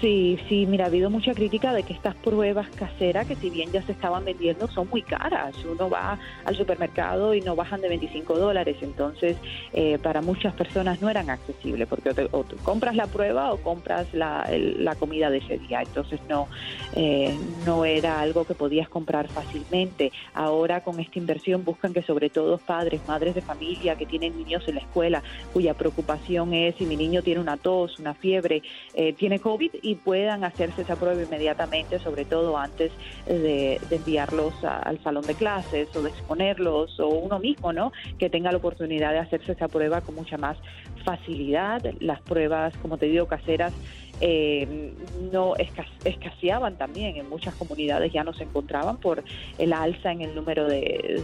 Sí, 0.00 0.38
sí, 0.48 0.64
mira, 0.66 0.84
ha 0.84 0.88
habido 0.88 1.10
mucha 1.10 1.34
crítica 1.34 1.72
de 1.72 1.82
que 1.82 1.92
estas 1.92 2.14
pruebas 2.14 2.68
caseras, 2.68 3.26
que 3.26 3.34
si 3.34 3.50
bien 3.50 3.72
ya 3.72 3.82
se 3.82 3.90
estaban 3.90 4.24
vendiendo, 4.24 4.68
son 4.68 4.88
muy 4.88 5.02
caras. 5.02 5.56
Uno 5.64 5.90
va 5.90 6.16
al 6.44 6.56
supermercado 6.56 7.34
y 7.34 7.40
no 7.40 7.56
bajan 7.56 7.80
de 7.80 7.88
25 7.88 8.38
dólares, 8.38 8.76
entonces 8.80 9.36
eh, 9.72 9.98
para 10.00 10.22
muchas 10.22 10.54
personas 10.54 11.00
no 11.00 11.10
eran 11.10 11.30
accesibles, 11.30 11.88
porque 11.88 12.10
o, 12.30 12.44
compras 12.62 12.94
la 12.94 13.08
prueba 13.08 13.52
o 13.52 13.56
compras 13.56 14.06
la, 14.12 14.48
la, 14.50 14.94
comida 14.94 15.30
de 15.30 15.38
ese 15.38 15.58
día, 15.58 15.82
entonces 15.82 16.20
no, 16.28 16.46
eh, 16.94 17.36
no 17.66 17.84
era 17.84 18.20
algo 18.20 18.44
que 18.44 18.54
podías 18.54 18.88
comprar 18.88 19.26
fácilmente. 19.26 20.12
Ahora 20.32 20.82
con 20.84 21.00
esta 21.00 21.18
inversión 21.18 21.64
buscan 21.64 21.92
que 21.92 22.02
sobre 22.02 22.30
todo 22.30 22.58
padres, 22.58 23.00
madres 23.08 23.34
de 23.34 23.42
familia 23.42 23.96
que 23.96 24.06
tienen 24.06 24.36
niños 24.36 24.62
en 24.68 24.76
la 24.76 24.80
escuela, 24.80 25.24
cuya 25.52 25.74
preocupación 25.74 26.54
es 26.54 26.76
si 26.76 26.86
mi 26.86 26.96
niño 26.96 27.22
tiene 27.22 27.40
una 27.40 27.56
tos, 27.56 27.98
una 27.98 28.14
fiebre, 28.14 28.62
eh, 28.94 29.12
tiene 29.12 29.40
COVID, 29.40 29.72
y 29.88 29.94
puedan 29.94 30.44
hacerse 30.44 30.82
esa 30.82 30.96
prueba 30.96 31.22
inmediatamente, 31.22 31.98
sobre 31.98 32.26
todo 32.26 32.58
antes 32.58 32.92
de, 33.26 33.80
enviarlos 33.90 34.52
al 34.62 35.02
salón 35.02 35.26
de 35.26 35.34
clases 35.34 35.88
o 35.96 36.02
de 36.02 36.10
exponerlos 36.10 37.00
o 37.00 37.08
uno 37.08 37.38
mismo, 37.38 37.72
¿no? 37.72 37.92
Que 38.18 38.28
tenga 38.28 38.50
la 38.52 38.58
oportunidad 38.58 39.12
de 39.12 39.18
hacerse 39.18 39.52
esa 39.52 39.68
prueba 39.68 40.02
con 40.02 40.14
mucha 40.14 40.36
más 40.36 40.58
facilidad. 41.04 41.82
Las 42.00 42.20
pruebas, 42.20 42.76
como 42.78 42.98
te 42.98 43.06
digo, 43.06 43.26
caseras 43.26 43.72
eh, 44.20 44.92
no 45.32 45.54
escaseaban 45.56 46.76
también 46.76 47.16
en 47.16 47.28
muchas 47.28 47.54
comunidades 47.54 48.12
ya 48.12 48.24
no 48.24 48.32
se 48.32 48.44
encontraban 48.44 48.96
por 48.98 49.22
el 49.58 49.72
alza 49.72 50.12
en 50.12 50.22
el 50.22 50.34
número 50.34 50.66
de, 50.66 51.22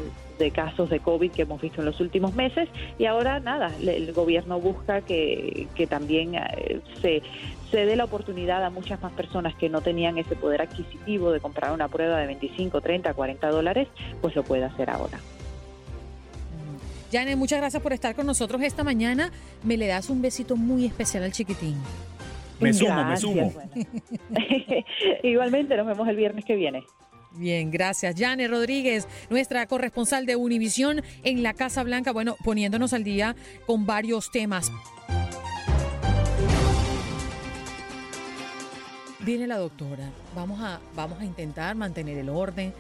casos 0.53 0.91
de 0.91 1.01
COVID 1.01 1.31
que 1.31 1.43
hemos 1.43 1.61
visto 1.61 1.81
en 1.81 1.87
los 1.87 2.01
últimos 2.01 2.35
meses 2.35 2.69
y 2.99 3.07
ahora 3.07 3.41
nada, 3.41 3.73
el 3.81 4.13
gobierno 4.13 4.61
busca 4.61 5.01
que, 5.01 5.69
también 5.89 6.35
eh, 6.35 6.81
se, 7.01 7.23
se 7.71 7.87
dé 7.87 7.97
la 7.97 8.05
oportunidad 8.05 8.65
a 8.65 8.71
muchas 8.71 9.01
más 9.03 9.13
personas 9.13 9.55
que 9.55 9.69
no 9.69 9.81
tenían 9.81 10.19
ese 10.19 10.37
poder 10.37 10.63
adquisitivo 10.63 11.31
de 11.33 11.41
comprar 11.41 11.73
una 11.73 11.89
prueba 11.89 12.19
de 12.19 12.27
25, 12.27 12.81
30, 12.81 13.15
40 13.15 13.51
dólares, 13.51 13.89
pues 14.21 14.37
lo 14.37 14.43
puede 14.43 14.65
hacer 14.65 14.91
ahora. 14.91 15.19
Janet, 17.15 17.37
muchas 17.37 17.61
gracias 17.61 17.81
por 17.81 17.93
estar 17.93 18.17
con 18.17 18.27
nosotros 18.27 18.61
esta 18.63 18.83
mañana. 18.83 19.31
Me 19.63 19.77
le 19.77 19.87
das 19.87 20.11
un 20.11 20.21
besito 20.21 20.57
muy 20.57 20.85
especial 20.85 21.23
al 21.23 21.33
chiquitín. 21.33 21.77
Me 22.61 22.73
sumo, 22.73 23.05
me 23.05 23.17
sumo. 23.17 23.53
Igualmente, 25.23 25.77
nos 25.77 25.87
vemos 25.87 26.09
el 26.09 26.17
viernes 26.17 26.45
que 26.45 26.57
viene. 26.57 26.85
Bien, 27.37 27.71
gracias. 27.71 28.15
Janet 28.17 28.49
Rodríguez, 28.49 29.09
nuestra 29.29 29.67
corresponsal 29.67 30.25
de 30.25 30.37
Univisión 30.37 31.03
en 31.25 31.43
la 31.43 31.53
Casa 31.53 31.83
Blanca, 31.83 32.13
bueno, 32.13 32.37
poniéndonos 32.45 32.93
al 32.93 33.03
día 33.03 33.35
con 33.67 33.87
varios 33.87 34.31
temas. 34.31 34.71
Viene 39.25 39.47
la 39.47 39.57
doctora. 39.57 40.11
Vamos 40.35 40.61
a, 40.61 40.81
vamos 40.95 41.19
a 41.19 41.25
intentar 41.25 41.75
mantener 41.75 42.19
el 42.19 42.29
orden. 42.29 42.75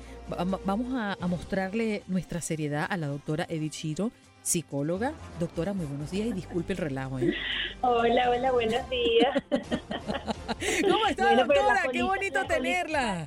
Vamos 0.64 0.93
a, 0.95 1.26
mostrarle 1.26 2.02
nuestra 2.07 2.40
seriedad 2.40 2.87
a 2.88 2.97
la 2.97 3.07
doctora 3.09 3.47
Edith 3.49 3.73
Chiro, 3.73 4.11
psicóloga. 4.44 5.14
Doctora, 5.40 5.72
muy 5.72 5.86
buenos 5.86 6.10
días 6.10 6.28
y 6.28 6.32
disculpe 6.32 6.74
el 6.74 6.78
relajo. 6.78 7.18
¿eh? 7.18 7.34
Hola, 7.80 8.30
hola, 8.30 8.52
buenos 8.52 8.88
días. 8.90 9.42
¿Cómo 10.88 11.06
está, 11.06 11.34
doctora? 11.34 11.82
Qué 11.90 12.02
bonito 12.02 12.44
tenerla. 12.46 13.26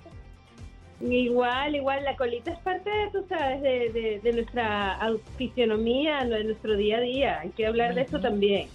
Igual, 1.01 1.75
igual, 1.75 2.03
la 2.03 2.15
colita 2.15 2.51
es 2.51 2.59
parte, 2.59 2.89
de, 2.89 3.09
tú 3.11 3.25
sabes, 3.27 3.61
de, 3.61 4.19
de, 4.23 4.33
nuestra 4.33 4.99
fisionomía, 5.37 6.23
de 6.23 6.43
nuestro 6.43 6.75
día 6.75 6.97
a 6.97 7.01
día. 7.01 7.39
Hay 7.41 7.49
que 7.49 7.67
hablar 7.67 7.93
de 7.93 8.01
eso 8.01 8.19
también. 8.19 8.69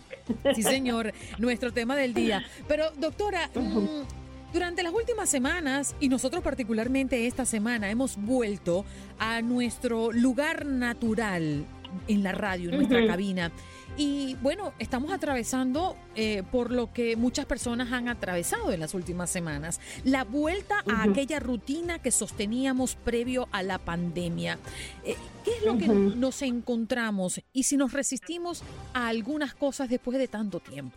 Sí, 0.54 0.62
señor, 0.62 1.12
nuestro 1.38 1.72
tema 1.72 1.96
del 1.96 2.14
día. 2.14 2.44
Pero, 2.68 2.90
doctora, 2.92 3.50
durante 4.52 4.84
las 4.84 4.92
últimas 4.92 5.28
semanas, 5.28 5.96
y 5.98 6.08
nosotros 6.08 6.44
particularmente 6.44 7.26
esta 7.26 7.44
semana, 7.44 7.90
hemos 7.90 8.16
vuelto 8.16 8.84
a 9.18 9.42
nuestro 9.42 10.12
lugar 10.12 10.64
natural 10.64 11.66
en 12.08 12.22
la 12.22 12.32
radio, 12.32 12.70
en 12.70 12.76
nuestra 12.76 13.06
cabina. 13.06 13.52
Y 13.96 14.36
bueno, 14.40 14.72
estamos 14.78 15.12
atravesando 15.12 15.96
eh, 16.16 16.42
por 16.50 16.70
lo 16.70 16.92
que 16.92 17.14
muchas 17.16 17.44
personas 17.44 17.92
han 17.92 18.08
atravesado 18.08 18.72
en 18.72 18.80
las 18.80 18.94
últimas 18.94 19.28
semanas, 19.28 19.80
la 20.04 20.24
vuelta 20.24 20.82
a 20.90 21.02
aquella 21.02 21.40
rutina 21.40 21.98
que 21.98 22.10
sosteníamos 22.10 22.94
previo 22.94 23.48
a 23.52 23.62
la 23.62 23.78
pandemia. 23.78 24.58
Eh, 25.04 25.16
¿Qué 25.44 25.50
es 25.58 25.64
lo 25.64 25.76
que 25.76 25.88
nos 25.88 26.40
encontramos 26.40 27.42
y 27.52 27.64
si 27.64 27.76
nos 27.76 27.92
resistimos 27.92 28.62
a 28.94 29.08
algunas 29.08 29.54
cosas 29.54 29.90
después 29.90 30.18
de 30.18 30.28
tanto 30.28 30.60
tiempo? 30.60 30.96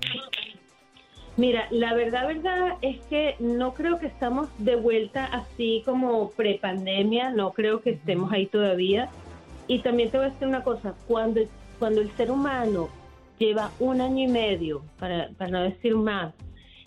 Mira, 1.38 1.68
la 1.70 1.94
verdad, 1.94 2.28
verdad 2.28 2.78
es 2.82 3.02
que 3.10 3.36
no 3.40 3.74
creo 3.74 4.00
que 4.00 4.08
estamos 4.08 4.48
de 4.58 4.78
vuelta 4.78 5.26
así 5.26 5.82
como 5.84 6.30
prepandemia, 6.32 7.32
no 7.32 7.52
creo 7.52 7.82
que 7.82 7.90
estemos 7.92 8.32
ahí 8.32 8.46
todavía. 8.46 9.10
Y 9.68 9.80
también 9.80 10.12
te 10.12 10.18
voy 10.18 10.28
a 10.28 10.30
decir 10.30 10.48
una 10.48 10.64
cosa, 10.64 10.94
cuando, 11.08 11.42
cuando 11.80 12.02
el 12.02 12.16
ser 12.16 12.32
humano 12.32 12.90
lleva 13.40 13.72
un 13.80 14.02
año 14.02 14.24
y 14.24 14.28
medio, 14.28 14.84
para, 15.00 15.30
para 15.38 15.50
no 15.50 15.62
decir 15.64 15.96
más, 15.96 16.34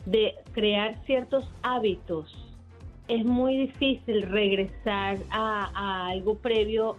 de 0.06 0.34
crear 0.52 0.96
ciertos 1.04 1.48
hábitos, 1.62 2.34
es 3.08 3.24
muy 3.24 3.56
difícil 3.56 4.22
regresar 4.22 5.18
a, 5.30 6.08
algo 6.08 6.36
previo 6.36 6.96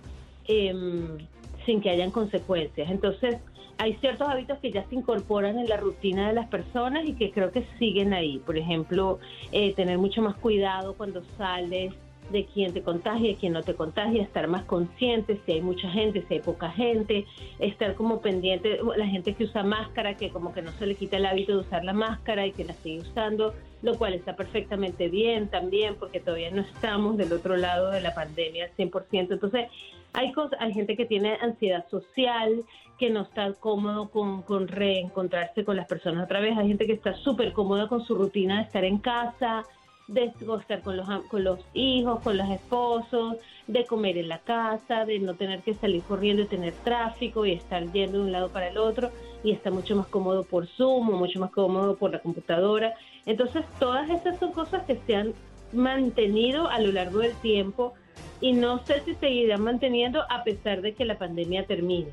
em, 0.48 1.18
sin 1.66 1.82
que 1.82 1.92
hayan 1.92 2.12
consecuencias. 2.12 2.90
Entonces, 2.90 3.38
hay 3.78 3.94
ciertos 3.96 4.28
hábitos 4.28 4.58
que 4.60 4.72
ya 4.72 4.86
se 4.90 4.96
incorporan 4.96 5.58
en 5.58 5.70
la 5.70 5.78
rutina 5.78 6.28
de 6.28 6.34
las 6.34 6.48
personas 6.48 7.08
y 7.08 7.14
que 7.14 7.32
creo 7.32 7.52
que 7.52 7.66
siguen 7.78 8.14
ahí. 8.14 8.40
Por 8.40 8.58
ejemplo, 8.58 9.20
eh, 9.52 9.74
tener 9.74 9.98
mucho 9.98 10.22
más 10.22 10.36
cuidado 10.36 10.96
cuando 10.96 11.24
sales 11.38 11.94
de 12.32 12.46
quién 12.46 12.74
te 12.74 12.82
contagia, 12.82 13.36
quién 13.40 13.54
no 13.54 13.64
te 13.64 13.74
contagia, 13.74 14.24
estar 14.24 14.48
más 14.48 14.64
consciente 14.66 15.40
si 15.46 15.54
hay 15.54 15.62
mucha 15.62 15.90
gente, 15.90 16.24
si 16.28 16.36
hay 16.36 16.40
poca 16.40 16.70
gente, 16.70 17.26
estar 17.60 17.96
como 17.96 18.22
pendiente, 18.22 18.80
la 18.96 19.08
gente 19.08 19.34
que 19.34 19.46
usa 19.46 19.64
máscara, 19.64 20.16
que 20.16 20.30
como 20.30 20.54
que 20.54 20.62
no 20.62 20.72
se 20.74 20.86
le 20.86 20.96
quita 20.96 21.18
el 21.18 21.26
hábito 21.26 21.54
de 21.54 21.60
usar 21.60 21.84
la 21.84 21.94
máscara 21.94 22.46
y 22.46 22.52
que 22.52 22.66
la 22.66 22.74
sigue 22.74 23.02
usando, 23.02 23.54
lo 23.82 23.98
cual 23.98 24.14
está 24.14 24.36
perfectamente 24.36 25.10
bien 25.10 25.48
también 25.48 25.96
porque 25.96 26.20
todavía 26.20 26.52
no 26.52 26.62
estamos 26.62 27.18
del 27.18 27.32
otro 27.34 27.58
lado 27.58 27.92
de 27.92 28.02
la 28.02 28.14
pandemia 28.14 28.66
al 28.66 28.72
100%. 28.76 29.32
Entonces, 29.32 29.68
hay, 30.14 30.32
cosas, 30.32 30.60
hay 30.62 30.74
gente 30.74 30.96
que 30.96 31.06
tiene 31.06 31.38
ansiedad 31.42 31.88
social, 31.90 32.64
que 32.98 33.10
no 33.10 33.22
está 33.22 33.54
cómodo 33.54 34.10
con, 34.10 34.42
con 34.42 34.68
reencontrarse 34.68 35.64
con 35.64 35.78
las 35.78 35.88
personas 35.88 36.26
otra 36.26 36.42
vez. 36.42 36.58
Hay 36.58 36.68
gente 36.68 36.86
que 36.86 36.94
está 36.94 37.14
súper 37.14 37.54
cómoda 37.54 37.88
con 37.88 38.04
su 38.04 38.16
rutina 38.16 38.58
de 38.58 38.64
estar 38.64 38.84
en 38.84 38.98
casa, 38.98 39.64
de 40.10 40.34
estar 40.60 40.82
con 40.82 40.98
los, 40.98 41.08
con 41.28 41.44
los 41.44 41.60
hijos, 41.74 42.22
con 42.22 42.38
los 42.38 42.50
esposos, 42.50 43.38
de 43.68 43.86
comer 43.86 44.18
en 44.18 44.28
la 44.28 44.40
casa, 44.40 45.06
de 45.06 45.20
no 45.20 45.36
tener 45.36 45.62
que 45.62 45.76
salir 45.76 46.02
corriendo 46.02 46.42
y 46.42 46.46
tener 46.48 46.74
tráfico 46.84 47.46
y 47.46 47.52
estar 47.52 47.92
yendo 47.92 48.18
de 48.18 48.24
un 48.24 48.32
lado 48.32 48.50
para 48.50 48.70
el 48.70 48.78
otro 48.78 49.12
y 49.44 49.52
está 49.52 49.70
mucho 49.70 49.96
más 49.96 50.08
cómodo 50.08 50.44
por 50.44 50.66
Zoom 50.68 51.10
o 51.10 51.18
mucho 51.18 51.40
más 51.40 51.52
cómodo 51.52 51.96
por 51.96 52.12
la 52.12 52.20
computadora. 52.20 52.96
Entonces, 53.28 53.64
todas 53.80 54.10
esas 54.10 54.40
son 54.40 54.52
cosas 54.52 54.84
que 54.86 54.98
se 55.06 55.16
han 55.16 55.34
mantenido 55.72 56.68
a 56.68 56.80
lo 56.80 56.92
largo 56.92 57.20
del 57.20 57.36
tiempo 57.36 57.94
y 58.42 58.54
no 58.54 58.84
sé 58.86 59.02
si 59.06 59.14
seguirán 59.16 59.62
manteniendo 59.62 60.24
a 60.30 60.44
pesar 60.44 60.82
de 60.82 60.96
que 60.96 61.06
la 61.06 61.20
pandemia 61.20 61.68
termine. 61.68 62.10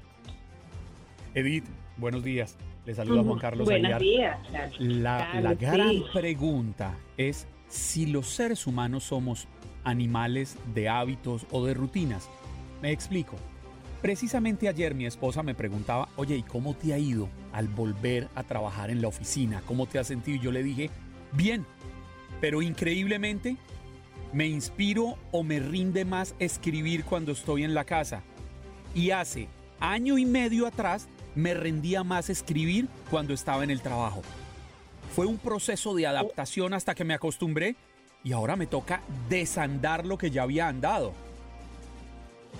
Edith, 1.35 1.65
buenos 1.97 2.23
días. 2.23 2.59
Le 2.85 2.95
saluda 2.95 3.25
Juan 3.25 3.39
Carlos 3.39 3.65
Buenos 3.65 3.99
días. 3.99 4.39
La, 4.79 5.41
la 5.41 5.55
gran 5.55 6.03
pregunta 6.13 6.97
es 7.17 7.49
si 7.69 8.07
los 8.07 8.29
seres 8.29 8.67
humanos 8.67 9.05
somos 9.05 9.49
animales 9.85 10.57
de 10.75 10.89
hábitos 10.89 11.47
o 11.51 11.65
de 11.65 11.75
rutinas. 11.75 12.29
Me 12.83 12.91
explico. 12.91 13.37
Precisamente 14.03 14.69
ayer 14.69 14.95
mi 14.95 15.07
esposa 15.07 15.43
me 15.43 15.55
preguntaba, 15.55 16.09
oye, 16.17 16.37
¿y 16.37 16.43
cómo 16.43 16.75
te 16.75 16.93
ha 16.93 16.99
ido 16.99 17.29
al 17.53 17.69
volver 17.69 18.29
a 18.35 18.43
trabajar 18.43 18.91
en 18.91 19.01
la 19.01 19.09
oficina? 19.09 19.63
¿Cómo 19.67 19.87
te 19.87 19.99
has 19.99 20.07
sentido? 20.07 20.37
Y 20.37 20.41
yo 20.41 20.53
le 20.53 20.63
dije, 20.63 20.91
bien, 21.33 21.65
pero 22.41 22.63
increíblemente 22.63 23.57
me 24.33 24.47
inspiro 24.47 25.17
o 25.33 25.43
me 25.43 25.61
rinde 25.61 26.05
más 26.05 26.35
escribir 26.39 27.05
cuando 27.05 27.33
estoy 27.33 27.65
en 27.65 27.75
la 27.75 27.85
casa. 27.85 28.23
Y 28.95 29.11
hace 29.11 29.49
año 29.81 30.19
y 30.19 30.27
medio 30.27 30.67
atrás 30.67 31.09
me 31.35 31.55
rendía 31.55 32.05
más 32.05 32.31
escribir 32.31 32.89
cuando 33.11 33.35
estaba 33.35 33.65
en 33.65 33.71
el 33.71 33.81
trabajo. 33.81 34.23
Fue 35.17 35.25
un 35.25 35.39
proceso 35.39 35.95
de 35.95 36.07
adaptación 36.07 36.75
hasta 36.75 36.95
que 36.95 37.03
me 37.03 37.15
acostumbré 37.15 37.75
y 38.23 38.35
ahora 38.35 38.55
me 38.55 38.67
toca 38.67 39.01
desandar 39.31 40.05
lo 40.05 40.19
que 40.19 40.31
ya 40.31 40.43
había 40.43 40.69
andado. 40.69 41.15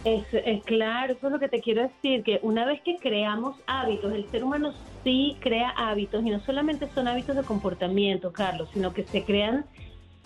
Es, 0.07 0.25
claro, 0.65 1.13
eso 1.13 1.27
es 1.27 1.33
lo 1.35 1.39
que 1.39 1.51
te 1.51 1.61
quiero 1.61 1.83
decir, 1.83 2.23
que 2.23 2.41
una 2.41 2.65
vez 2.65 2.81
que 2.81 2.97
creamos 2.97 3.57
hábitos, 3.67 4.11
el 4.15 4.27
ser 4.31 4.43
humano 4.43 4.73
sí 5.05 5.37
crea 5.41 5.69
hábitos 5.69 6.25
y 6.25 6.31
no 6.31 6.41
solamente 6.41 6.89
son 6.95 7.09
hábitos 7.09 7.37
de 7.37 7.43
comportamiento, 7.43 8.33
Carlos, 8.33 8.71
sino 8.73 8.95
que 8.95 9.05
se 9.05 9.23
crean 9.23 9.67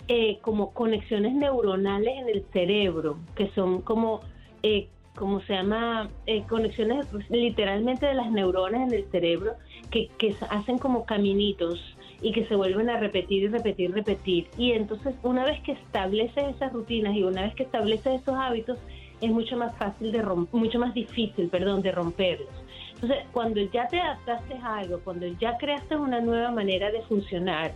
eh, 0.07 0.39
como 0.41 0.71
conexiones 0.71 1.33
neuronales 1.33 2.17
en 2.17 2.29
el 2.29 2.45
cerebro, 2.53 3.17
que 3.35 3.49
son 3.49 3.81
como, 3.81 4.21
eh, 4.63 4.87
como 5.17 5.41
se 5.41 5.51
llama, 5.51 6.09
eh, 6.27 6.43
conexiones 6.47 7.07
literalmente 7.29 8.05
de 8.05 8.13
las 8.13 8.31
neuronas 8.31 8.89
en 8.89 8.93
el 8.93 9.11
cerebro, 9.11 9.55
que, 9.89 10.07
que 10.17 10.33
hacen 10.49 10.77
como 10.77 11.03
caminitos 11.05 11.97
y 12.21 12.31
que 12.31 12.45
se 12.45 12.55
vuelven 12.55 12.89
a 12.89 12.97
repetir 12.97 13.43
y 13.43 13.47
repetir 13.47 13.89
y 13.89 13.93
repetir. 13.93 14.47
Y 14.57 14.71
entonces 14.73 15.15
una 15.23 15.43
vez 15.43 15.61
que 15.61 15.73
estableces 15.73 16.43
esas 16.55 16.71
rutinas 16.73 17.15
y 17.15 17.23
una 17.23 17.43
vez 17.43 17.55
que 17.55 17.63
estableces 17.63 18.21
esos 18.21 18.35
hábitos, 18.35 18.77
es 19.21 19.31
mucho 19.31 19.55
más 19.55 19.75
fácil 19.77 20.11
de 20.11 20.23
mucho 20.51 20.79
más 20.79 20.93
difícil, 20.93 21.47
perdón, 21.49 21.81
de 21.81 21.91
romperlos. 21.91 22.49
Entonces, 22.95 23.19
cuando 23.31 23.61
ya 23.61 23.87
te 23.87 23.99
adaptaste 23.99 24.55
a 24.55 24.77
algo, 24.79 24.99
cuando 25.03 25.27
ya 25.27 25.57
creaste 25.57 25.95
una 25.95 26.21
nueva 26.21 26.51
manera 26.51 26.91
de 26.91 27.01
funcionar, 27.03 27.71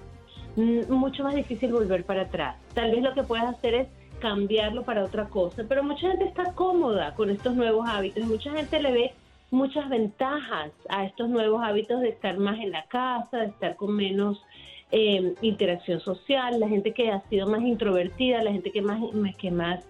mucho 0.56 1.24
más 1.24 1.36
difícil 1.36 1.72
volver 1.72 2.04
para 2.06 2.24
atrás. 2.24 2.58
Tal 2.74 2.92
vez 2.92 3.02
lo 3.02 3.14
que 3.14 3.24
puedes 3.24 3.46
hacer 3.46 3.74
es 3.76 3.88
cambiarlo 4.20 4.84
para 4.84 5.04
otra 5.04 5.26
cosa, 5.26 5.64
pero 5.68 5.84
mucha 5.84 6.10
gente 6.10 6.26
está 6.26 6.54
cómoda 6.54 7.14
con 7.16 7.30
estos 7.30 7.56
nuevos 7.56 7.88
hábitos, 7.88 8.26
mucha 8.26 8.52
gente 8.52 8.82
le 8.82 8.92
ve 8.92 9.14
muchas 9.56 9.90
ventajas 9.90 10.72
a 10.90 11.06
estos 11.06 11.30
nuevos 11.30 11.64
hábitos 11.64 12.02
de 12.02 12.10
estar 12.10 12.38
más 12.38 12.60
en 12.60 12.72
la 12.72 12.84
casa, 12.86 13.40
de 13.40 13.46
estar 13.48 13.76
con 13.76 13.96
menos 13.96 14.44
eh, 14.92 15.34
interacción 15.42 16.00
social, 16.00 16.60
la 16.60 16.68
gente 16.68 16.94
que 16.94 17.10
ha 17.12 17.22
sido 17.30 17.48
más 17.48 17.62
introvertida, 17.62 18.44
la 18.44 18.52
gente 18.52 18.72
que 18.72 18.82
más 18.82 19.00
que 19.38 19.52
más 19.52 19.84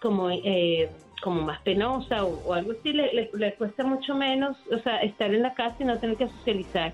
como 0.00 0.30
eh, 0.30 0.88
como 1.22 1.42
más 1.42 1.60
penosa 1.62 2.24
o, 2.24 2.52
algo 2.52 2.72
así 2.72 2.92
le, 2.92 3.54
cuesta 3.58 3.84
mucho 3.84 4.14
menos, 4.14 4.56
o 4.70 4.78
sea, 4.78 4.98
estar 5.02 5.34
en 5.34 5.42
la 5.42 5.54
casa 5.54 5.76
y 5.80 5.84
no 5.84 5.98
tener 5.98 6.16
que 6.16 6.28
socializar. 6.28 6.92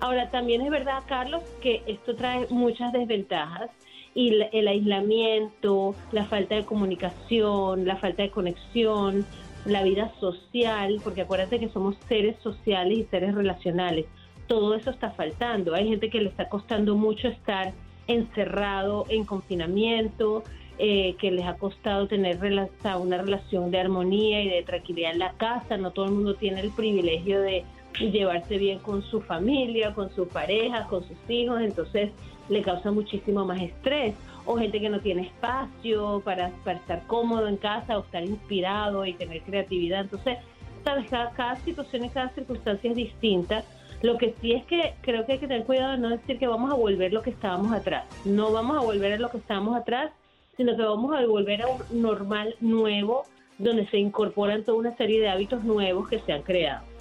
Ahora, 0.00 0.30
también 0.30 0.62
es 0.62 0.70
verdad, 0.70 1.02
Carlos, 1.06 1.42
que 1.60 1.82
esto 1.86 2.14
trae 2.14 2.46
muchas 2.50 2.92
desventajas 2.92 3.70
y 4.14 4.40
el 4.52 4.68
aislamiento, 4.68 5.94
la 6.12 6.24
falta 6.24 6.54
de 6.54 6.64
comunicación, 6.64 7.86
la 7.86 7.96
falta 7.96 8.22
de 8.22 8.30
conexión, 8.30 9.26
la 9.66 9.82
vida 9.82 10.12
social, 10.20 11.00
porque 11.02 11.22
acuérdate 11.22 11.58
que 11.58 11.68
somos 11.68 11.96
seres 12.08 12.36
sociales 12.42 12.98
y 12.98 13.04
seres 13.04 13.34
relacionales. 13.34 14.06
Todo 14.46 14.74
eso 14.74 14.90
está 14.90 15.10
faltando. 15.10 15.74
Hay 15.74 15.88
gente 15.88 16.08
que 16.08 16.20
le 16.20 16.28
está 16.28 16.48
costando 16.48 16.96
mucho 16.96 17.28
estar 17.28 17.72
encerrado 18.06 19.04
en 19.08 19.24
confinamiento, 19.24 20.44
eh, 20.78 21.16
que 21.18 21.30
les 21.30 21.46
ha 21.46 21.54
costado 21.54 22.06
tener 22.06 22.38
una 22.38 23.18
relación 23.18 23.70
de 23.70 23.80
armonía 23.80 24.42
y 24.42 24.48
de 24.48 24.62
tranquilidad 24.62 25.12
en 25.12 25.18
la 25.18 25.32
casa. 25.32 25.76
No 25.76 25.90
todo 25.90 26.06
el 26.06 26.12
mundo 26.12 26.34
tiene 26.34 26.60
el 26.60 26.70
privilegio 26.70 27.40
de 27.40 27.64
llevarse 27.98 28.58
bien 28.58 28.78
con 28.80 29.02
su 29.02 29.20
familia, 29.20 29.94
con 29.94 30.14
su 30.14 30.28
pareja, 30.28 30.86
con 30.86 31.02
sus 31.02 31.16
hijos, 31.28 31.60
entonces 31.62 32.10
le 32.48 32.62
causa 32.62 32.90
muchísimo 32.90 33.44
más 33.44 33.60
estrés. 33.60 34.14
O 34.46 34.56
gente 34.56 34.80
que 34.80 34.88
no 34.88 35.00
tiene 35.00 35.22
espacio 35.22 36.22
para, 36.24 36.50
para 36.64 36.78
estar 36.78 37.06
cómodo 37.06 37.48
en 37.48 37.56
casa 37.56 37.98
o 37.98 38.02
estar 38.02 38.24
inspirado 38.24 39.04
y 39.04 39.12
tener 39.14 39.42
creatividad. 39.42 40.02
Entonces, 40.02 40.38
sabes, 40.84 41.10
cada, 41.10 41.30
cada 41.32 41.56
situación 41.56 42.04
y 42.04 42.10
cada 42.10 42.28
circunstancia 42.30 42.90
es 42.90 42.96
distinta. 42.96 43.64
Lo 44.02 44.18
que 44.18 44.34
sí 44.40 44.52
es 44.52 44.64
que 44.66 44.94
creo 45.00 45.26
que 45.26 45.32
hay 45.32 45.38
que 45.38 45.48
tener 45.48 45.64
cuidado 45.64 45.92
de 45.92 45.98
no 45.98 46.10
decir 46.10 46.38
que 46.38 46.46
vamos 46.46 46.70
a 46.70 46.74
volver 46.74 47.12
lo 47.12 47.22
que 47.22 47.30
estábamos 47.30 47.72
atrás. 47.72 48.04
No 48.24 48.52
vamos 48.52 48.76
a 48.76 48.80
volver 48.80 49.14
a 49.14 49.18
lo 49.18 49.30
que 49.30 49.38
estábamos 49.38 49.76
atrás, 49.76 50.12
sino 50.56 50.76
que 50.76 50.82
vamos 50.82 51.14
a 51.14 51.26
volver 51.26 51.62
a 51.62 51.68
un 51.68 52.02
normal 52.02 52.54
nuevo 52.60 53.24
donde 53.58 53.86
se 53.88 53.98
incorporan 53.98 54.64
toda 54.64 54.78
una 54.78 54.96
serie 54.96 55.20
de 55.20 55.28
hábitos 55.28 55.64
nuevos 55.64 56.08
que 56.08 56.18
se 56.20 56.32
han 56.32 56.42
creado. 56.42 56.95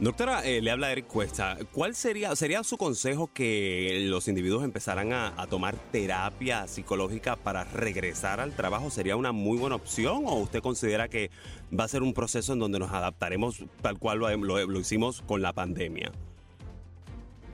Doctora, 0.00 0.44
eh, 0.44 0.62
le 0.62 0.70
habla 0.70 0.92
Eric 0.92 1.08
Cuesta. 1.08 1.56
¿Cuál 1.72 1.96
sería, 1.96 2.36
sería 2.36 2.62
su 2.62 2.76
consejo 2.76 3.30
que 3.34 4.04
los 4.04 4.28
individuos 4.28 4.62
empezaran 4.62 5.12
a, 5.12 5.34
tomar 5.50 5.74
terapia 5.90 6.68
psicológica 6.68 7.34
para 7.34 7.64
regresar 7.64 8.38
al 8.38 8.54
trabajo? 8.54 8.90
¿Sería 8.90 9.16
una 9.16 9.32
muy 9.32 9.58
buena 9.58 9.74
opción 9.74 10.22
o 10.26 10.34
usted 10.36 10.60
considera 10.60 11.08
que 11.08 11.32
va 11.76 11.82
a 11.82 11.88
ser 11.88 12.04
un 12.04 12.14
proceso 12.14 12.52
en 12.52 12.60
donde 12.60 12.78
nos 12.78 12.92
adaptaremos 12.92 13.64
tal 13.82 13.98
cual 13.98 14.20
lo, 14.20 14.36
lo, 14.36 14.78
hicimos 14.78 15.20
con 15.22 15.42
la 15.42 15.52
pandemia? 15.52 16.12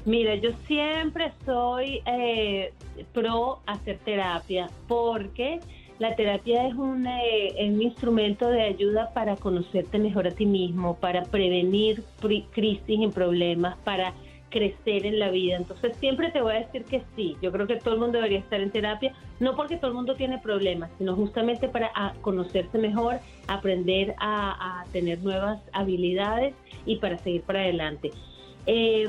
Mira, 0.05 0.35
yo 0.35 0.51
siempre 0.67 1.33
soy 1.47 2.03
eh, 2.05 2.75
pro 3.15 3.63
hacer 3.65 3.99
terapia 4.01 4.69
porque 4.87 5.61
la 5.99 6.17
terapia 6.17 6.67
es 6.67 6.75
un, 6.75 7.07
eh, 7.07 7.55
un, 7.69 7.81
instrumento 7.81 8.49
de 8.49 8.63
ayuda 8.63 9.13
para 9.13 9.37
conocerte 9.37 9.99
mejor 9.99 10.27
a 10.27 10.33
ti 10.33 10.47
mismo, 10.47 10.97
para 10.97 11.23
prevenir 11.23 12.03
crisis 12.53 12.83
y 12.89 13.09
problemas, 13.09 13.77
para 13.85 14.13
crecer 14.51 15.07
en 15.07 15.19
la 15.19 15.31
vida. 15.31 15.57
Entonces 15.57 15.97
siempre 15.97 16.31
te 16.31 16.41
voy 16.41 16.55
a 16.55 16.61
decir 16.61 16.85
que 16.85 17.03
sí, 17.15 17.37
yo 17.43 17.51
creo 17.53 17.67
que 17.67 17.77
todo 17.77 17.95
el 17.95 18.01
mundo 18.01 18.19
debería 18.19 18.39
estar 18.39 18.61
en 18.61 18.71
terapia, 18.71 19.13
no 19.41 19.57
porque 19.57 19.77
todo 19.77 19.89
el 19.89 19.95
mundo 19.95 20.15
tiene 20.15 20.39
problemas, 20.39 20.91
sino 20.99 21.15
justamente 21.15 21.69
para 21.69 21.91
conocerse 22.23 22.79
mejor, 22.79 23.17
aprender 23.49 24.15
a, 24.19 24.85
tener 24.93 25.23
nuevas 25.23 25.61
habilidades 25.73 26.55
y 26.87 26.97
para 26.97 27.19
seguir 27.19 27.43
para 27.43 27.61
adelante. 27.61 28.13
Eh, 28.67 29.09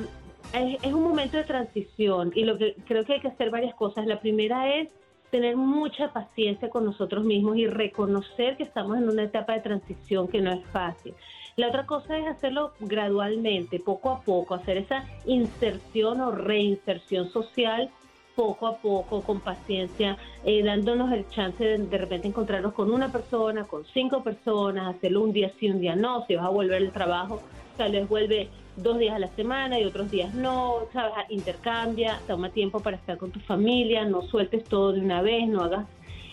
es, 0.53 0.83
es 0.83 0.93
un 0.93 1.03
momento 1.03 1.37
de 1.37 1.43
transición 1.43 2.31
y 2.35 2.43
lo 2.43 2.57
que 2.57 2.75
creo 2.87 3.05
que 3.05 3.13
hay 3.13 3.19
que 3.19 3.27
hacer 3.27 3.51
varias 3.51 3.75
cosas. 3.75 4.05
La 4.07 4.19
primera 4.19 4.75
es 4.75 4.89
tener 5.35 5.57
mucha 5.57 6.13
paciencia 6.13 6.69
con 6.69 6.85
nosotros 6.85 7.25
mismos 7.25 7.57
y 7.57 7.67
reconocer 7.67 8.55
que 8.55 8.63
estamos 8.63 8.97
en 8.97 9.09
una 9.09 9.23
etapa 9.23 9.51
de 9.51 9.59
transición 9.59 10.29
que 10.29 10.39
no 10.39 10.49
es 10.53 10.63
fácil. 10.67 11.13
La 11.57 11.67
otra 11.67 11.85
cosa 11.85 12.17
es 12.17 12.25
hacerlo 12.25 12.71
gradualmente, 12.79 13.81
poco 13.81 14.11
a 14.11 14.21
poco, 14.21 14.55
hacer 14.55 14.77
esa 14.77 15.03
inserción 15.25 16.21
o 16.21 16.31
reinserción 16.31 17.29
social 17.31 17.89
poco 18.33 18.67
a 18.67 18.77
poco, 18.77 19.23
con 19.23 19.41
paciencia, 19.41 20.17
eh, 20.45 20.63
dándonos 20.63 21.11
el 21.11 21.27
chance 21.27 21.61
de 21.61 21.77
de 21.79 21.97
repente 21.97 22.29
encontrarnos 22.29 22.73
con 22.73 22.89
una 22.89 23.11
persona, 23.11 23.65
con 23.65 23.83
cinco 23.93 24.23
personas, 24.23 24.95
hacerlo 24.95 25.21
un 25.21 25.33
día 25.33 25.51
sí, 25.59 25.69
un 25.69 25.81
día 25.81 25.97
no, 25.97 26.25
si 26.27 26.35
vas 26.35 26.45
a 26.45 26.49
volver 26.49 26.81
al 26.81 26.91
trabajo, 26.93 27.41
tal 27.75 27.91
vez 27.91 28.07
vuelve 28.07 28.49
dos 28.77 28.99
días 28.99 29.15
a 29.15 29.19
la 29.19 29.29
semana 29.35 29.79
y 29.79 29.85
otros 29.85 30.11
días 30.11 30.33
no, 30.33 30.79
¿sabes? 30.91 31.13
Intercambia, 31.29 32.19
toma 32.27 32.49
tiempo 32.49 32.79
para 32.79 32.97
estar 32.97 33.17
con 33.17 33.31
tu 33.31 33.39
familia, 33.41 34.05
no 34.05 34.21
sueltes 34.23 34.63
todo 34.65 34.93
de 34.93 35.01
una 35.01 35.21
vez, 35.21 35.47
no 35.47 35.63
hagas 35.63 35.85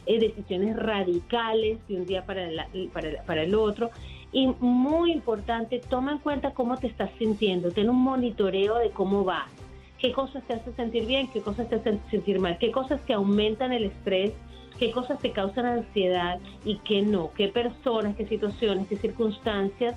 eh, 0.07 0.19
decisiones 0.19 0.77
radicales 0.77 1.79
de 1.89 1.97
un 1.97 2.07
día 2.07 2.25
para, 2.25 2.49
para, 2.93 3.23
para 3.25 3.43
el 3.43 3.55
otro. 3.55 3.91
Y 4.33 4.47
muy 4.61 5.13
importante, 5.13 5.79
toma 5.79 6.13
en 6.13 6.19
cuenta 6.19 6.53
cómo 6.53 6.79
te 6.79 6.87
estás 6.87 7.11
sintiendo, 7.19 7.71
ten 7.71 7.91
un 7.91 8.03
monitoreo 8.03 8.79
de 8.79 8.91
cómo 8.91 9.25
vas, 9.25 9.51
qué 9.99 10.11
cosas 10.13 10.43
te 10.45 10.55
hacen 10.55 10.75
sentir 10.75 11.07
bien, 11.07 11.29
qué 11.29 11.43
cosas 11.43 11.69
te 11.69 11.77
hacen 11.77 12.01
sentir 12.11 12.41
mal, 12.41 12.57
qué 12.59 12.73
cosas 12.73 13.01
te 13.03 13.13
aumentan 13.13 13.73
el 13.73 13.85
estrés, 13.85 14.33
qué 14.79 14.91
cosas 14.91 15.19
te 15.21 15.33
causan 15.33 15.67
ansiedad 15.67 16.41
y 16.65 16.79
qué 16.79 17.03
no, 17.03 17.31
qué 17.37 17.49
personas, 17.49 18.17
qué 18.17 18.27
situaciones, 18.27 18.89
qué 18.89 18.97
circunstancias 18.97 19.95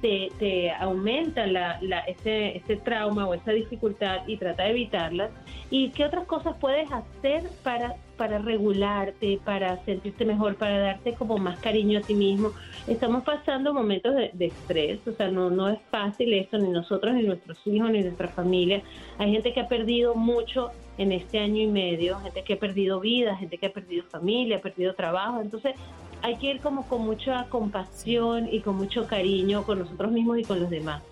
te, 0.00 0.30
te 0.38 0.70
aumenta 0.72 1.46
la, 1.46 1.78
la, 1.82 2.00
ese, 2.00 2.56
ese 2.56 2.76
trauma 2.76 3.26
o 3.26 3.34
esa 3.34 3.52
dificultad 3.52 4.26
y 4.26 4.36
trata 4.36 4.64
de 4.64 4.70
evitarlas. 4.70 5.30
¿Y 5.70 5.90
qué 5.90 6.04
otras 6.04 6.26
cosas 6.26 6.56
puedes 6.58 6.90
hacer 6.90 7.44
para, 7.62 7.96
para 8.16 8.38
regularte, 8.38 9.38
para 9.44 9.82
sentirte 9.84 10.24
mejor, 10.24 10.56
para 10.56 10.78
darte 10.78 11.14
como 11.14 11.38
más 11.38 11.58
cariño 11.60 12.00
a 12.00 12.02
ti 12.02 12.14
mismo? 12.14 12.52
Estamos 12.88 13.22
pasando 13.22 13.72
momentos 13.72 14.14
de, 14.14 14.30
de 14.32 14.46
estrés, 14.46 15.06
o 15.06 15.12
sea, 15.12 15.28
no, 15.28 15.50
no 15.50 15.68
es 15.68 15.78
fácil 15.90 16.32
esto, 16.32 16.58
ni 16.58 16.70
nosotros, 16.70 17.14
ni 17.14 17.22
nuestros 17.22 17.58
hijos, 17.66 17.90
ni 17.90 18.02
nuestra 18.02 18.28
familia. 18.28 18.82
Hay 19.18 19.32
gente 19.32 19.52
que 19.52 19.60
ha 19.60 19.68
perdido 19.68 20.14
mucho 20.14 20.70
en 20.98 21.12
este 21.12 21.38
año 21.38 21.62
y 21.62 21.66
medio, 21.66 22.18
gente 22.20 22.42
que 22.42 22.54
ha 22.54 22.58
perdido 22.58 23.00
vida, 23.00 23.36
gente 23.36 23.58
que 23.58 23.66
ha 23.66 23.72
perdido 23.72 24.04
familia, 24.04 24.56
ha 24.56 24.60
perdido 24.60 24.94
trabajo. 24.94 25.40
Entonces, 25.40 25.74
hay 26.22 26.36
que 26.36 26.46
ir 26.48 26.60
como 26.60 26.86
con 26.86 27.02
mucha 27.02 27.48
compasión 27.48 28.48
y 28.52 28.60
con 28.60 28.76
mucho 28.76 29.06
cariño 29.06 29.64
con 29.64 29.78
nosotros 29.80 30.12
mismos 30.12 30.38
y 30.38 30.44
con 30.44 30.60
los 30.60 30.70
demás. 30.70 31.02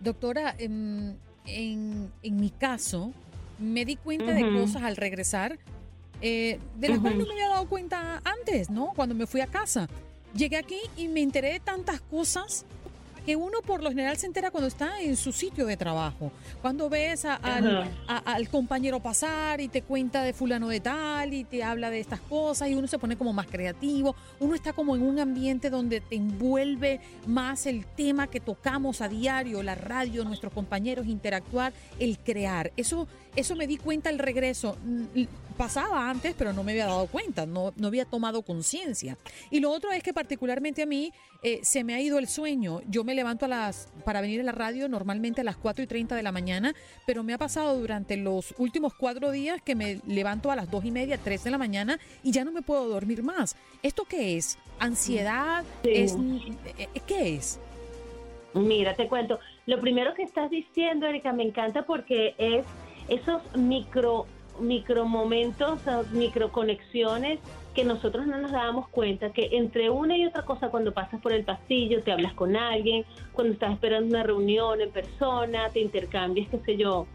Doctora, 0.00 0.54
en, 0.58 1.18
en, 1.46 2.10
en 2.22 2.36
mi 2.36 2.50
caso, 2.50 3.12
me 3.58 3.84
di 3.84 3.96
cuenta 3.96 4.32
de 4.32 4.44
Ujú. 4.44 4.60
cosas 4.60 4.82
al 4.82 4.96
regresar 4.96 5.58
eh, 6.22 6.58
de 6.76 6.88
las 6.88 6.98
cuales 7.00 7.18
no 7.18 7.26
me 7.26 7.32
había 7.32 7.48
dado 7.48 7.66
cuenta 7.66 8.20
antes, 8.24 8.70
¿no? 8.70 8.92
Cuando 8.94 9.14
me 9.14 9.26
fui 9.26 9.40
a 9.40 9.46
casa. 9.46 9.88
Llegué 10.34 10.56
aquí 10.58 10.78
y 10.96 11.08
me 11.08 11.22
enteré 11.22 11.52
de 11.54 11.60
tantas 11.60 12.00
cosas 12.00 12.64
que 13.20 13.36
uno 13.36 13.58
por 13.64 13.82
lo 13.82 13.90
general 13.90 14.16
se 14.16 14.26
entera 14.26 14.50
cuando 14.50 14.68
está 14.68 15.00
en 15.00 15.16
su 15.16 15.32
sitio 15.32 15.66
de 15.66 15.76
trabajo. 15.76 16.32
Cuando 16.62 16.88
ves 16.88 17.24
a- 17.24 17.34
al, 17.36 17.90
a- 18.08 18.18
al 18.18 18.48
compañero 18.48 19.00
pasar 19.00 19.60
y 19.60 19.68
te 19.68 19.82
cuenta 19.82 20.22
de 20.22 20.32
fulano 20.32 20.68
de 20.68 20.80
tal 20.80 21.32
y 21.34 21.44
te 21.44 21.62
habla 21.62 21.90
de 21.90 22.00
estas 22.00 22.20
cosas 22.20 22.68
y 22.68 22.74
uno 22.74 22.86
se 22.88 22.98
pone 22.98 23.16
como 23.16 23.32
más 23.32 23.46
creativo. 23.46 24.14
Uno 24.38 24.54
está 24.54 24.72
como 24.72 24.96
en 24.96 25.02
un 25.02 25.18
ambiente 25.18 25.70
donde 25.70 26.00
te 26.00 26.16
envuelve 26.16 27.00
más 27.26 27.66
el 27.66 27.86
tema 27.86 28.26
que 28.28 28.40
tocamos 28.40 29.00
a 29.00 29.08
diario, 29.08 29.62
la 29.62 29.74
radio, 29.74 30.24
nuestros 30.24 30.52
compañeros, 30.52 31.06
interactuar, 31.06 31.72
el 31.98 32.18
crear. 32.18 32.72
Eso, 32.76 33.06
eso 33.36 33.54
me 33.56 33.66
di 33.66 33.76
cuenta 33.76 34.08
al 34.08 34.18
regreso. 34.18 34.76
Pasaba 35.60 36.08
antes, 36.08 36.34
pero 36.38 36.54
no 36.54 36.64
me 36.64 36.72
había 36.72 36.86
dado 36.86 37.06
cuenta, 37.06 37.44
no, 37.44 37.74
no 37.76 37.88
había 37.88 38.06
tomado 38.06 38.40
conciencia. 38.40 39.18
Y 39.50 39.60
lo 39.60 39.70
otro 39.70 39.92
es 39.92 40.02
que 40.02 40.14
particularmente 40.14 40.80
a 40.80 40.86
mí 40.86 41.12
eh, 41.42 41.60
se 41.62 41.84
me 41.84 41.92
ha 41.92 42.00
ido 42.00 42.18
el 42.18 42.28
sueño. 42.28 42.80
Yo 42.88 43.04
me 43.04 43.14
levanto 43.14 43.44
a 43.44 43.48
las, 43.48 43.92
para 44.06 44.22
venir 44.22 44.40
a 44.40 44.44
la 44.44 44.52
radio 44.52 44.88
normalmente 44.88 45.42
a 45.42 45.44
las 45.44 45.58
4 45.58 45.84
y 45.84 45.86
30 45.86 46.16
de 46.16 46.22
la 46.22 46.32
mañana, 46.32 46.74
pero 47.06 47.22
me 47.22 47.34
ha 47.34 47.38
pasado 47.38 47.78
durante 47.78 48.16
los 48.16 48.54
últimos 48.56 48.94
cuatro 48.94 49.32
días 49.32 49.60
que 49.60 49.74
me 49.74 50.00
levanto 50.06 50.50
a 50.50 50.56
las 50.56 50.70
2 50.70 50.82
y 50.86 50.90
media, 50.92 51.18
3 51.22 51.44
de 51.44 51.50
la 51.50 51.58
mañana 51.58 51.98
y 52.22 52.32
ya 52.32 52.42
no 52.42 52.52
me 52.52 52.62
puedo 52.62 52.88
dormir 52.88 53.22
más. 53.22 53.54
¿Esto 53.82 54.06
qué 54.08 54.38
es? 54.38 54.56
¿Ansiedad? 54.78 55.62
Sí. 55.82 55.90
¿Es, 55.92 56.16
eh, 56.78 56.88
¿Qué 57.06 57.34
es? 57.34 57.60
Mira, 58.54 58.96
te 58.96 59.08
cuento. 59.08 59.38
Lo 59.66 59.78
primero 59.78 60.14
que 60.14 60.22
estás 60.22 60.48
diciendo, 60.48 61.06
Erika, 61.06 61.34
me 61.34 61.42
encanta 61.42 61.82
porque 61.82 62.34
es 62.38 62.64
esos 63.08 63.42
micro, 63.56 64.26
micro 64.60 65.04
momentos, 65.06 65.80
o 65.86 66.04
micro 66.12 66.50
conexiones 66.52 67.40
que 67.74 67.84
nosotros 67.84 68.26
no 68.26 68.38
nos 68.38 68.50
dábamos 68.50 68.88
cuenta 68.88 69.30
que 69.32 69.48
entre 69.52 69.90
una 69.90 70.16
y 70.16 70.26
otra 70.26 70.42
cosa, 70.44 70.70
cuando 70.70 70.92
pasas 70.92 71.20
por 71.20 71.32
el 71.32 71.44
pasillo, 71.44 72.02
te 72.02 72.10
hablas 72.12 72.34
con 72.34 72.56
alguien, 72.56 73.04
cuando 73.32 73.52
estás 73.52 73.72
esperando 73.72 74.08
una 74.08 74.22
reunión 74.24 74.80
en 74.80 74.90
persona, 74.90 75.68
te 75.70 75.80
intercambias, 75.80 76.48
qué 76.50 76.58
sé 76.58 76.76
yo, 76.76 77.06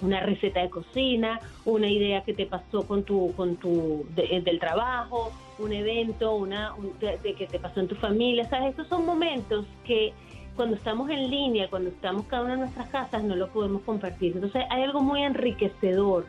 una 0.00 0.20
receta 0.20 0.60
de 0.60 0.70
cocina, 0.70 1.40
una 1.64 1.88
idea 1.88 2.22
que 2.24 2.32
te 2.34 2.46
pasó 2.46 2.86
con 2.86 3.04
tu, 3.04 3.32
con 3.36 3.56
tu 3.56 4.06
de- 4.14 4.40
del 4.40 4.58
trabajo, 4.58 5.32
un 5.58 5.72
evento, 5.72 6.34
una 6.34 6.74
un- 6.74 6.98
de, 6.98 7.34
que 7.34 7.46
te 7.46 7.58
pasó 7.58 7.80
en 7.80 7.88
tu 7.88 7.94
familia, 7.94 8.48
sabes, 8.48 8.70
estos 8.70 8.88
son 8.88 9.04
momentos 9.06 9.66
que 9.84 10.12
cuando 10.56 10.76
estamos 10.76 11.10
en 11.10 11.30
línea, 11.30 11.68
cuando 11.68 11.90
estamos 11.90 12.24
cada 12.26 12.44
una 12.44 12.54
en 12.54 12.60
nuestras 12.60 12.88
casas, 12.88 13.22
no 13.22 13.36
lo 13.36 13.48
podemos 13.48 13.82
compartir. 13.82 14.32
Entonces 14.34 14.62
hay 14.70 14.82
algo 14.82 15.00
muy 15.00 15.22
enriquecedor 15.22 16.26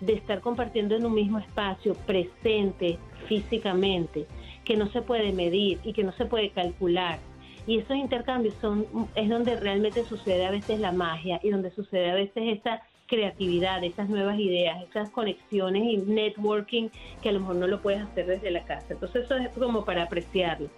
de 0.00 0.14
estar 0.14 0.40
compartiendo 0.40 0.94
en 0.96 1.06
un 1.06 1.14
mismo 1.14 1.38
espacio, 1.38 1.94
presente 2.06 2.98
físicamente, 3.26 4.26
que 4.64 4.76
no 4.76 4.88
se 4.90 5.02
puede 5.02 5.32
medir 5.32 5.78
y 5.84 5.92
que 5.92 6.04
no 6.04 6.12
se 6.12 6.24
puede 6.26 6.50
calcular. 6.50 7.18
Y 7.66 7.78
esos 7.78 7.96
intercambios 7.96 8.54
son 8.60 8.86
es 9.14 9.28
donde 9.28 9.56
realmente 9.58 10.04
sucede 10.04 10.44
a 10.46 10.50
veces 10.50 10.80
la 10.80 10.92
magia 10.92 11.40
y 11.42 11.50
donde 11.50 11.70
sucede 11.70 12.10
a 12.10 12.14
veces 12.14 12.58
esa 12.58 12.82
creatividad, 13.06 13.82
esas 13.84 14.08
nuevas 14.08 14.38
ideas, 14.38 14.82
esas 14.88 15.10
conexiones 15.10 15.82
y 15.84 15.96
networking 15.98 16.88
que 17.22 17.28
a 17.28 17.32
lo 17.32 17.40
mejor 17.40 17.56
no 17.56 17.66
lo 17.66 17.80
puedes 17.80 18.02
hacer 18.02 18.26
desde 18.26 18.50
la 18.50 18.64
casa. 18.64 18.86
Entonces 18.90 19.24
eso 19.24 19.36
es 19.36 19.48
como 19.50 19.84
para 19.84 20.02
apreciarlo. 20.04 20.68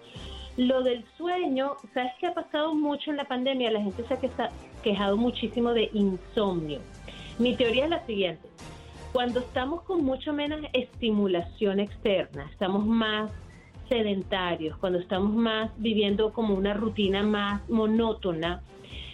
Lo 0.55 0.81
del 0.81 1.05
sueño, 1.17 1.73
¿sabes 1.93 2.13
qué 2.19 2.27
ha 2.27 2.33
pasado 2.33 2.73
mucho 2.73 3.11
en 3.11 3.17
la 3.17 3.25
pandemia? 3.25 3.69
La 3.71 3.81
gente 3.81 4.03
se 4.07 4.13
ha 4.13 4.19
queja- 4.19 4.49
quejado 4.81 5.15
muchísimo 5.17 5.73
de 5.73 5.89
insomnio. 5.93 6.79
Mi 7.37 7.55
teoría 7.55 7.83
es 7.85 7.89
la 7.91 8.05
siguiente. 8.05 8.47
Cuando 9.17 9.39
estamos 9.39 9.81
con 9.81 10.05
mucho 10.05 10.31
menos 10.31 10.59
estimulación 10.73 11.79
externa, 11.79 12.47
estamos 12.51 12.85
más 12.85 13.31
sedentarios, 13.89 14.77
cuando 14.77 14.99
estamos 14.99 15.33
más 15.33 15.71
viviendo 15.77 16.31
como 16.31 16.53
una 16.53 16.75
rutina 16.75 17.23
más 17.23 17.67
monótona, 17.67 18.61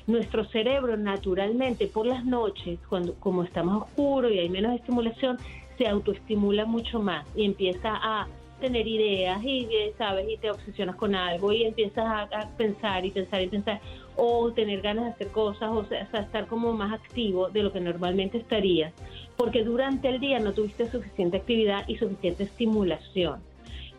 nuestro 0.06 0.44
cerebro 0.44 0.98
naturalmente 0.98 1.88
por 1.88 2.06
las 2.06 2.26
noches, 2.26 2.80
cuando 2.90 3.14
como 3.14 3.44
está 3.44 3.64
más 3.64 3.84
oscuro 3.84 4.30
y 4.30 4.40
hay 4.40 4.50
menos 4.50 4.76
estimulación, 4.76 5.38
se 5.78 5.88
autoestimula 5.88 6.66
mucho 6.66 7.00
más 7.00 7.26
y 7.34 7.46
empieza 7.46 7.96
a 7.96 8.28
tener 8.60 8.86
ideas 8.86 9.42
y 9.42 9.70
eh, 9.72 9.94
sabes 9.98 10.26
y 10.30 10.36
te 10.36 10.52
obsesionas 10.52 10.98
con 10.98 11.16
algo 11.16 11.54
y 11.54 11.64
empiezas 11.64 12.06
a, 12.06 12.22
a 12.24 12.50
pensar 12.58 13.06
y 13.06 13.12
pensar 13.12 13.42
y 13.42 13.48
pensar 13.48 13.80
o 14.16 14.52
tener 14.52 14.82
ganas 14.82 15.06
de 15.06 15.12
hacer 15.12 15.28
cosas 15.30 15.72
o 15.72 15.86
sea, 15.86 16.02
estar 16.02 16.48
como 16.48 16.74
más 16.74 16.94
activo 16.94 17.50
de 17.50 17.64
lo 17.64 17.72
que 17.72 17.80
normalmente 17.80 18.38
estarías 18.38 18.94
porque 19.38 19.64
durante 19.64 20.10
el 20.10 20.20
día 20.20 20.40
no 20.40 20.54
tuviste 20.54 20.90
suficiente 20.90 21.38
actividad 21.38 21.88
y 21.88 21.98
suficiente 21.98 22.44
estimulación 22.44 23.42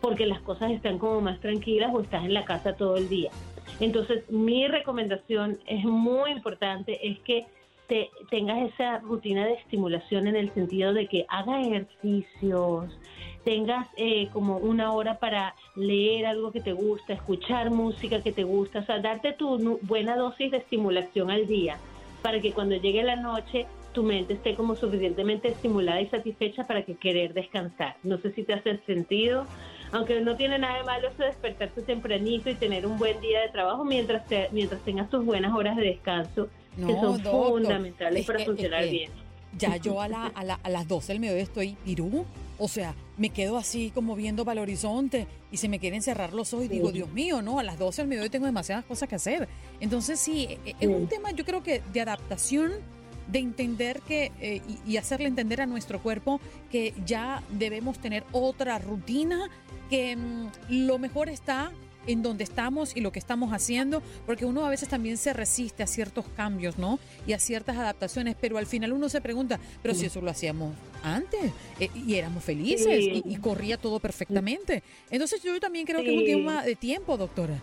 porque 0.01 0.25
las 0.25 0.39
cosas 0.41 0.71
están 0.71 0.99
como 0.99 1.21
más 1.21 1.39
tranquilas 1.39 1.91
o 1.93 2.01
estás 2.01 2.23
en 2.25 2.33
la 2.35 2.45
casa 2.45 2.75
todo 2.75 2.95
el 2.95 3.09
día. 3.09 3.31
Entonces, 3.79 4.29
mi 4.29 4.67
recomendación 4.67 5.57
es 5.65 5.83
muy 5.83 6.29
importante, 6.31 6.99
es 7.07 7.19
que 7.21 7.47
te, 7.87 8.09
tengas 8.29 8.71
esa 8.71 8.99
rutina 8.99 9.45
de 9.45 9.53
estimulación 9.53 10.27
en 10.27 10.35
el 10.35 10.53
sentido 10.53 10.93
de 10.93 11.07
que 11.07 11.25
hagas 11.27 11.65
ejercicios, 11.65 12.97
tengas 13.45 13.87
eh, 13.95 14.27
como 14.33 14.57
una 14.57 14.91
hora 14.91 15.19
para 15.19 15.55
leer 15.75 16.25
algo 16.25 16.51
que 16.51 16.59
te 16.59 16.73
gusta, 16.73 17.13
escuchar 17.13 17.69
música 17.69 18.21
que 18.21 18.31
te 18.33 18.43
gusta, 18.43 18.79
o 18.79 18.83
sea, 18.85 18.99
darte 18.99 19.31
tu 19.33 19.79
buena 19.83 20.17
dosis 20.17 20.51
de 20.51 20.57
estimulación 20.57 21.29
al 21.31 21.47
día 21.47 21.77
para 22.23 22.41
que 22.41 22.51
cuando 22.51 22.75
llegue 22.75 23.03
la 23.03 23.15
noche 23.15 23.67
tu 23.93 24.03
mente 24.03 24.33
esté 24.33 24.55
como 24.55 24.75
suficientemente 24.75 25.47
estimulada 25.49 26.01
y 26.01 26.07
satisfecha 26.07 26.67
para 26.67 26.83
que 26.83 26.95
querer 26.95 27.33
descansar. 27.33 27.95
No 28.03 28.17
sé 28.17 28.33
si 28.33 28.43
te 28.43 28.53
hace 28.53 28.77
sentido, 28.85 29.45
aunque 29.93 30.19
no 30.19 30.35
tiene 30.35 30.57
nada 30.59 30.79
de 30.79 30.83
malo 30.83 31.07
eso 31.07 31.19
de 31.21 31.27
despertarse 31.29 31.81
tempranito 31.83 32.49
y 32.49 32.55
tener 32.55 32.85
un 32.85 32.97
buen 32.97 33.21
día 33.21 33.39
de 33.41 33.49
trabajo 33.49 33.85
mientras 33.85 34.27
te- 34.27 34.49
mientras 34.51 34.81
tengas 34.81 35.09
tus 35.09 35.23
buenas 35.23 35.53
horas 35.53 35.77
de 35.77 35.83
descanso, 35.83 36.49
que 36.75 36.93
son 36.99 37.13
doctor, 37.23 37.51
fundamentales 37.53 38.21
es 38.21 38.27
para 38.27 38.43
funcionar 38.43 38.89
bien. 38.89 39.11
Ya 39.57 39.77
yo 39.77 40.01
a, 40.01 40.07
la- 40.07 40.27
a, 40.27 40.43
la- 40.43 40.59
a 40.61 40.69
las 40.69 40.87
12 40.87 41.13
del 41.13 41.19
mediodía 41.19 41.43
estoy 41.43 41.75
pirú. 41.85 42.25
O 42.57 42.67
sea, 42.69 42.95
me 43.17 43.29
quedo 43.31 43.57
así 43.57 43.91
como 43.93 44.15
viendo 44.15 44.45
para 44.45 44.53
el 44.61 44.63
horizonte 44.63 45.27
y 45.51 45.57
se 45.57 45.67
me 45.67 45.77
quieren 45.79 46.01
cerrar 46.01 46.33
los 46.33 46.53
ojos 46.53 46.65
y 46.65 46.69
digo, 46.69 46.91
Dios 46.93 47.11
mío, 47.11 47.41
no, 47.41 47.59
a 47.59 47.63
las 47.63 47.77
12 47.77 48.01
del 48.03 48.07
mediodía 48.09 48.29
tengo 48.31 48.45
demasiadas 48.45 48.85
cosas 48.85 49.09
que 49.09 49.15
hacer. 49.15 49.47
Entonces 49.81 50.19
sí, 50.19 50.45
e- 50.49 50.59
e- 50.65 50.75
es 50.79 50.87
un 50.87 51.07
tema 51.07 51.31
yo 51.31 51.43
creo 51.43 51.61
que 51.63 51.81
de 51.91 52.01
adaptación, 52.01 52.71
de 53.27 53.39
entender 53.39 54.01
que 54.07 54.31
eh, 54.39 54.61
y, 54.85 54.91
y 54.93 54.97
hacerle 54.97 55.27
entender 55.27 55.59
a 55.59 55.65
nuestro 55.65 56.01
cuerpo 56.01 56.39
que 56.71 56.93
ya 57.05 57.41
debemos 57.49 57.97
tener 57.99 58.23
otra 58.31 58.77
rutina, 58.79 59.49
que 59.89 60.15
mm, 60.15 60.47
lo 60.69 60.97
mejor 60.97 61.27
está 61.29 61.71
en 62.07 62.21
donde 62.21 62.43
estamos 62.43 62.95
y 62.95 63.01
lo 63.01 63.11
que 63.11 63.19
estamos 63.19 63.51
haciendo, 63.51 64.01
porque 64.25 64.45
uno 64.45 64.65
a 64.65 64.69
veces 64.69 64.89
también 64.89 65.17
se 65.17 65.33
resiste 65.33 65.83
a 65.83 65.87
ciertos 65.87 66.25
cambios, 66.35 66.77
¿no? 66.77 66.99
Y 67.27 67.33
a 67.33 67.39
ciertas 67.39 67.77
adaptaciones, 67.77 68.35
pero 68.39 68.57
al 68.57 68.65
final 68.65 68.93
uno 68.93 69.09
se 69.09 69.21
pregunta, 69.21 69.59
pero 69.81 69.93
si 69.93 70.05
eso 70.05 70.21
lo 70.21 70.31
hacíamos 70.31 70.73
antes 71.03 71.51
eh, 71.79 71.89
y 71.93 72.15
éramos 72.15 72.43
felices 72.43 72.85
Sí. 73.03 73.21
y, 73.25 73.33
y 73.33 73.35
corría 73.37 73.77
todo 73.77 73.99
perfectamente. 73.99 74.83
Entonces 75.09 75.41
yo 75.43 75.59
también 75.59 75.85
creo 75.85 76.01
que 76.01 76.13
es 76.13 76.19
un 76.19 76.25
tema 76.25 76.63
de 76.63 76.75
tiempo, 76.75 77.17
doctora. 77.17 77.59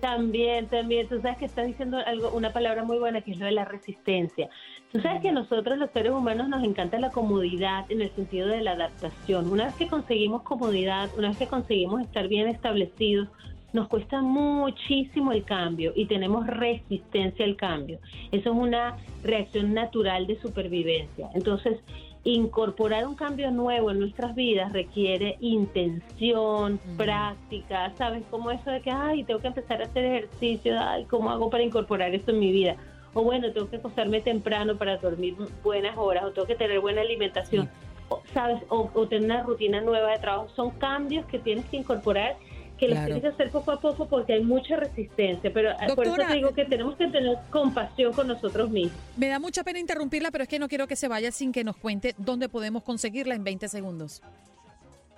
También, 0.00 0.66
también, 0.66 1.08
tú 1.08 1.20
sabes 1.20 1.36
que 1.36 1.44
estás 1.44 1.66
diciendo 1.66 1.98
algo, 2.04 2.30
una 2.30 2.52
palabra 2.52 2.84
muy 2.84 2.98
buena 2.98 3.20
que 3.20 3.32
es 3.32 3.38
lo 3.38 3.44
de 3.44 3.52
la 3.52 3.66
resistencia. 3.66 4.48
Tú 4.92 5.00
sabes 5.00 5.20
que 5.20 5.28
a 5.28 5.32
nosotros 5.32 5.78
los 5.78 5.90
seres 5.90 6.12
humanos 6.12 6.48
nos 6.48 6.64
encanta 6.64 6.98
la 6.98 7.10
comodidad 7.10 7.84
en 7.90 8.00
el 8.00 8.10
sentido 8.10 8.48
de 8.48 8.62
la 8.62 8.72
adaptación. 8.72 9.50
Una 9.50 9.66
vez 9.66 9.74
que 9.74 9.88
conseguimos 9.88 10.42
comodidad, 10.42 11.10
una 11.18 11.28
vez 11.28 11.38
que 11.38 11.46
conseguimos 11.46 12.00
estar 12.00 12.28
bien 12.28 12.48
establecidos, 12.48 13.28
nos 13.72 13.88
cuesta 13.88 14.20
muchísimo 14.20 15.32
el 15.32 15.44
cambio 15.44 15.92
y 15.94 16.06
tenemos 16.06 16.46
resistencia 16.46 17.44
al 17.44 17.56
cambio. 17.56 18.00
Eso 18.32 18.50
es 18.50 18.56
una 18.56 18.96
reacción 19.22 19.74
natural 19.74 20.26
de 20.26 20.40
supervivencia. 20.40 21.28
Entonces, 21.34 21.78
incorporar 22.24 23.06
un 23.06 23.14
cambio 23.14 23.50
nuevo 23.50 23.90
en 23.90 23.98
nuestras 24.00 24.34
vidas 24.34 24.72
requiere 24.72 25.36
intención, 25.40 26.74
Mm. 26.74 26.96
práctica, 26.96 27.92
¿sabes? 27.96 28.22
Como 28.30 28.50
eso 28.50 28.70
de 28.70 28.80
que, 28.82 28.90
ay, 28.90 29.24
tengo 29.24 29.40
que 29.40 29.48
empezar 29.48 29.80
a 29.80 29.86
hacer 29.86 30.04
ejercicio, 30.04 30.78
ay, 30.78 31.04
¿cómo 31.06 31.30
hago 31.30 31.48
para 31.48 31.62
incorporar 31.62 32.14
esto 32.14 32.30
en 32.32 32.40
mi 32.40 32.52
vida? 32.52 32.76
O 33.14 33.22
bueno, 33.24 33.50
tengo 33.52 33.68
que 33.68 33.76
acostarme 33.76 34.20
temprano 34.20 34.76
para 34.76 34.98
dormir 34.98 35.34
buenas 35.64 35.96
horas, 35.96 36.24
o 36.24 36.30
tengo 36.30 36.46
que 36.46 36.54
tener 36.54 36.78
buena 36.80 37.00
alimentación, 37.00 37.68
o, 38.08 38.20
¿sabes? 38.34 38.62
O, 38.68 38.90
o 38.92 39.06
tener 39.08 39.24
una 39.24 39.42
rutina 39.42 39.80
nueva 39.80 40.10
de 40.12 40.18
trabajo. 40.18 40.48
Son 40.54 40.70
cambios 40.70 41.24
que 41.26 41.38
tienes 41.38 41.64
que 41.66 41.78
incorporar 41.78 42.36
que 42.80 42.86
Claro. 42.86 43.04
tienes 43.04 43.22
que 43.22 43.28
hacer 43.28 43.50
poco 43.50 43.70
a 43.72 43.80
poco 43.80 44.08
porque 44.08 44.32
hay 44.32 44.42
mucha 44.42 44.76
resistencia, 44.76 45.52
pero 45.52 45.70
eh, 45.70 45.74
por 45.94 46.06
eso 46.06 46.16
Doctora, 46.16 46.28
te 46.28 46.34
digo 46.34 46.54
que 46.54 46.64
tenemos 46.64 46.96
que 46.96 47.06
tener 47.08 47.36
compasión 47.50 48.12
con 48.14 48.26
nosotros 48.26 48.70
mismos. 48.70 48.96
Me 49.16 49.28
da 49.28 49.38
mucha 49.38 49.62
pena 49.62 49.78
interrumpirla, 49.78 50.30
pero 50.30 50.42
es 50.42 50.48
que 50.48 50.58
no 50.58 50.68
quiero 50.68 50.86
que 50.88 50.96
se 50.96 51.06
vaya 51.06 51.30
sin 51.30 51.52
que 51.52 51.62
nos 51.62 51.76
cuente 51.76 52.14
dónde 52.16 52.48
podemos 52.48 52.82
conseguirla 52.82 53.34
en 53.34 53.44
20 53.44 53.68
segundos. 53.68 54.22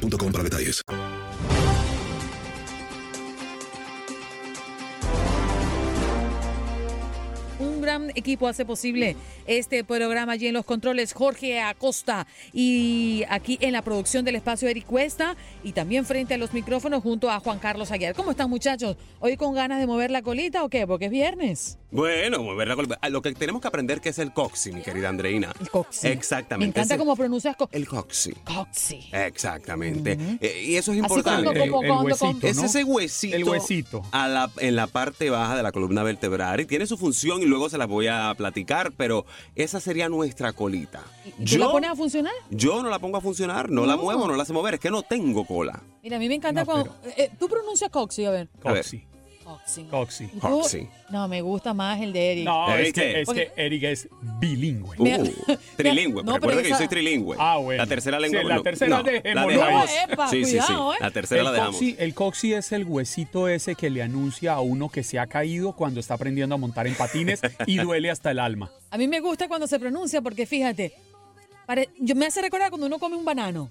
detalles. 0.00 0.82
Un 7.58 7.82
gran 7.82 8.10
equipo 8.14 8.48
hace 8.48 8.64
posible 8.64 9.16
este 9.46 9.84
programa 9.84 10.32
allí 10.32 10.46
en 10.46 10.54
los 10.54 10.64
controles 10.64 11.12
Jorge 11.12 11.60
Acosta 11.60 12.26
y 12.52 13.24
aquí 13.28 13.58
en 13.60 13.72
la 13.72 13.82
producción 13.82 14.24
del 14.24 14.36
espacio 14.36 14.68
Eric 14.68 14.86
Cuesta 14.86 15.36
y 15.62 15.72
también 15.72 16.06
frente 16.06 16.34
a 16.34 16.38
los 16.38 16.54
micrófonos 16.54 17.02
junto 17.02 17.30
a 17.30 17.40
Juan 17.40 17.58
Carlos 17.58 17.90
Aguiar. 17.90 18.14
¿Cómo 18.14 18.30
están 18.30 18.48
muchachos? 18.48 18.96
¿Hoy 19.18 19.36
con 19.36 19.54
ganas 19.54 19.80
de 19.80 19.86
mover 19.86 20.10
la 20.10 20.22
colita 20.22 20.64
o 20.64 20.70
qué? 20.70 20.86
Porque 20.86 21.06
es 21.06 21.10
viernes. 21.10 21.79
Bueno, 21.92 22.42
mover 22.42 22.68
la 22.68 22.76
col- 22.76 22.88
Lo 23.10 23.22
que 23.22 23.32
tenemos 23.34 23.60
que 23.60 23.68
aprender 23.68 24.00
que 24.00 24.10
es 24.10 24.18
el 24.18 24.32
coxi, 24.32 24.72
mi 24.72 24.82
querida 24.82 25.08
Andreina. 25.08 25.52
El 25.60 25.68
coxi. 25.70 26.06
Exactamente. 26.08 26.78
Me 26.78 26.82
encanta 26.82 26.98
cómo 26.98 27.16
pronuncias 27.16 27.56
co- 27.56 27.68
El 27.72 27.88
coxi. 27.88 28.32
coxi. 28.44 29.08
Exactamente. 29.12 30.16
Eh, 30.40 30.64
y 30.68 30.76
eso 30.76 30.92
es 30.92 30.98
Así 30.98 31.06
importante. 31.06 31.44
cuando- 31.44 31.60
como- 31.60 31.82
el, 31.82 31.84
el 31.86 31.90
cuando- 31.90 32.04
huesito, 32.28 32.46
Es 32.46 32.56
¿no? 32.56 32.64
ese 32.64 32.84
huesito, 32.84 33.36
El 33.36 33.44
huesito. 33.44 34.02
A 34.12 34.28
la, 34.28 34.50
en 34.58 34.76
la 34.76 34.86
parte 34.86 35.30
baja 35.30 35.56
de 35.56 35.62
la 35.62 35.72
columna 35.72 36.02
vertebral 36.02 36.60
y 36.60 36.66
tiene 36.66 36.86
su 36.86 36.96
función 36.96 37.42
y 37.42 37.46
luego 37.46 37.68
se 37.68 37.78
la 37.78 37.86
voy 37.86 38.06
a 38.06 38.32
platicar, 38.36 38.92
pero 38.96 39.26
esa 39.56 39.80
sería 39.80 40.08
nuestra 40.08 40.52
colita. 40.52 41.02
¿Y 41.38 41.44
tú 41.44 41.58
la 41.58 41.70
pones 41.70 41.90
a 41.90 41.96
funcionar? 41.96 42.32
yo 42.50 42.82
no 42.82 42.88
la 42.88 42.98
pongo 42.98 43.16
a 43.16 43.20
funcionar, 43.20 43.70
no, 43.70 43.84
la 43.86 43.96
muevo, 43.96 44.26
no 44.28 44.36
la 44.36 44.44
sé 44.44 44.52
mover, 44.52 44.74
es 44.74 44.80
que 44.80 44.90
no 44.90 45.02
tengo 45.02 45.44
cola. 45.44 45.82
Mira, 46.02 46.16
a 46.16 46.20
mí 46.20 46.28
me 46.28 46.34
encanta 46.36 46.60
No, 46.62 46.66
cuando... 46.66 46.96
eh, 47.16 47.30
tú 47.38 47.48
pronuncias 47.48 47.90
coxi, 47.90 48.24
a 48.24 48.30
ver. 48.30 48.48
A 48.64 48.72
ver. 48.72 48.84
Coxi. 49.58 49.84
Coxi. 49.84 49.90
Coxi. 49.90 50.24
¿Y 50.24 50.40
tú? 50.40 50.40
Coxi. 50.40 50.88
No, 51.10 51.26
me 51.28 51.42
gusta 51.42 51.74
más 51.74 52.00
el 52.00 52.12
de 52.12 52.32
Eric. 52.32 52.44
No, 52.44 52.74
es 52.74 52.92
que, 52.92 53.20
es 53.22 53.28
que 53.28 53.52
Eric 53.56 53.82
es 53.84 54.08
bilingüe. 54.38 54.96
Uh, 54.98 55.56
trilingüe, 55.76 56.22
No, 56.22 56.34
recuerda 56.34 56.62
que 56.62 56.68
yo 56.70 56.76
soy 56.76 56.88
trilingüe. 56.88 57.36
Ah, 57.38 57.56
bueno. 57.56 57.82
La 57.82 57.88
tercera 57.88 58.20
lengua. 58.20 58.40
Sí, 58.40 58.46
la 58.48 58.62
tercera 58.62 58.96
no, 58.96 59.02
la 59.02 59.10
dejamos. 59.10 59.90
Epa, 60.08 60.28
sí, 60.28 60.44
sí, 60.44 60.50
sí. 60.52 60.58
cuidado, 60.58 60.94
¿eh? 60.94 60.96
La 61.00 61.10
tercera 61.10 61.40
el, 61.40 61.44
la 61.46 61.52
dejamos. 61.52 61.74
coxi, 61.76 61.96
el 61.98 62.14
coxi 62.14 62.52
es 62.54 62.72
el 62.72 62.84
huesito 62.84 63.48
ese 63.48 63.74
que 63.74 63.90
le 63.90 64.02
anuncia 64.02 64.52
a 64.54 64.60
uno 64.60 64.88
que 64.88 65.02
se 65.02 65.18
ha 65.18 65.26
caído 65.26 65.74
cuando 65.74 66.00
está 66.00 66.14
aprendiendo 66.14 66.54
a 66.54 66.58
montar 66.58 66.86
en 66.86 66.94
patines 66.94 67.40
y 67.66 67.78
duele 67.78 68.10
hasta 68.10 68.30
el 68.30 68.38
alma. 68.38 68.70
A 68.90 68.98
mí 68.98 69.08
me 69.08 69.20
gusta 69.20 69.48
cuando 69.48 69.66
se 69.66 69.78
pronuncia 69.80 70.20
porque 70.22 70.46
fíjate, 70.46 70.92
pare- 71.66 71.88
yo 71.98 72.14
me 72.14 72.26
hace 72.26 72.40
recordar 72.42 72.70
cuando 72.70 72.86
uno 72.86 72.98
come 72.98 73.16
un 73.16 73.24
banano. 73.24 73.68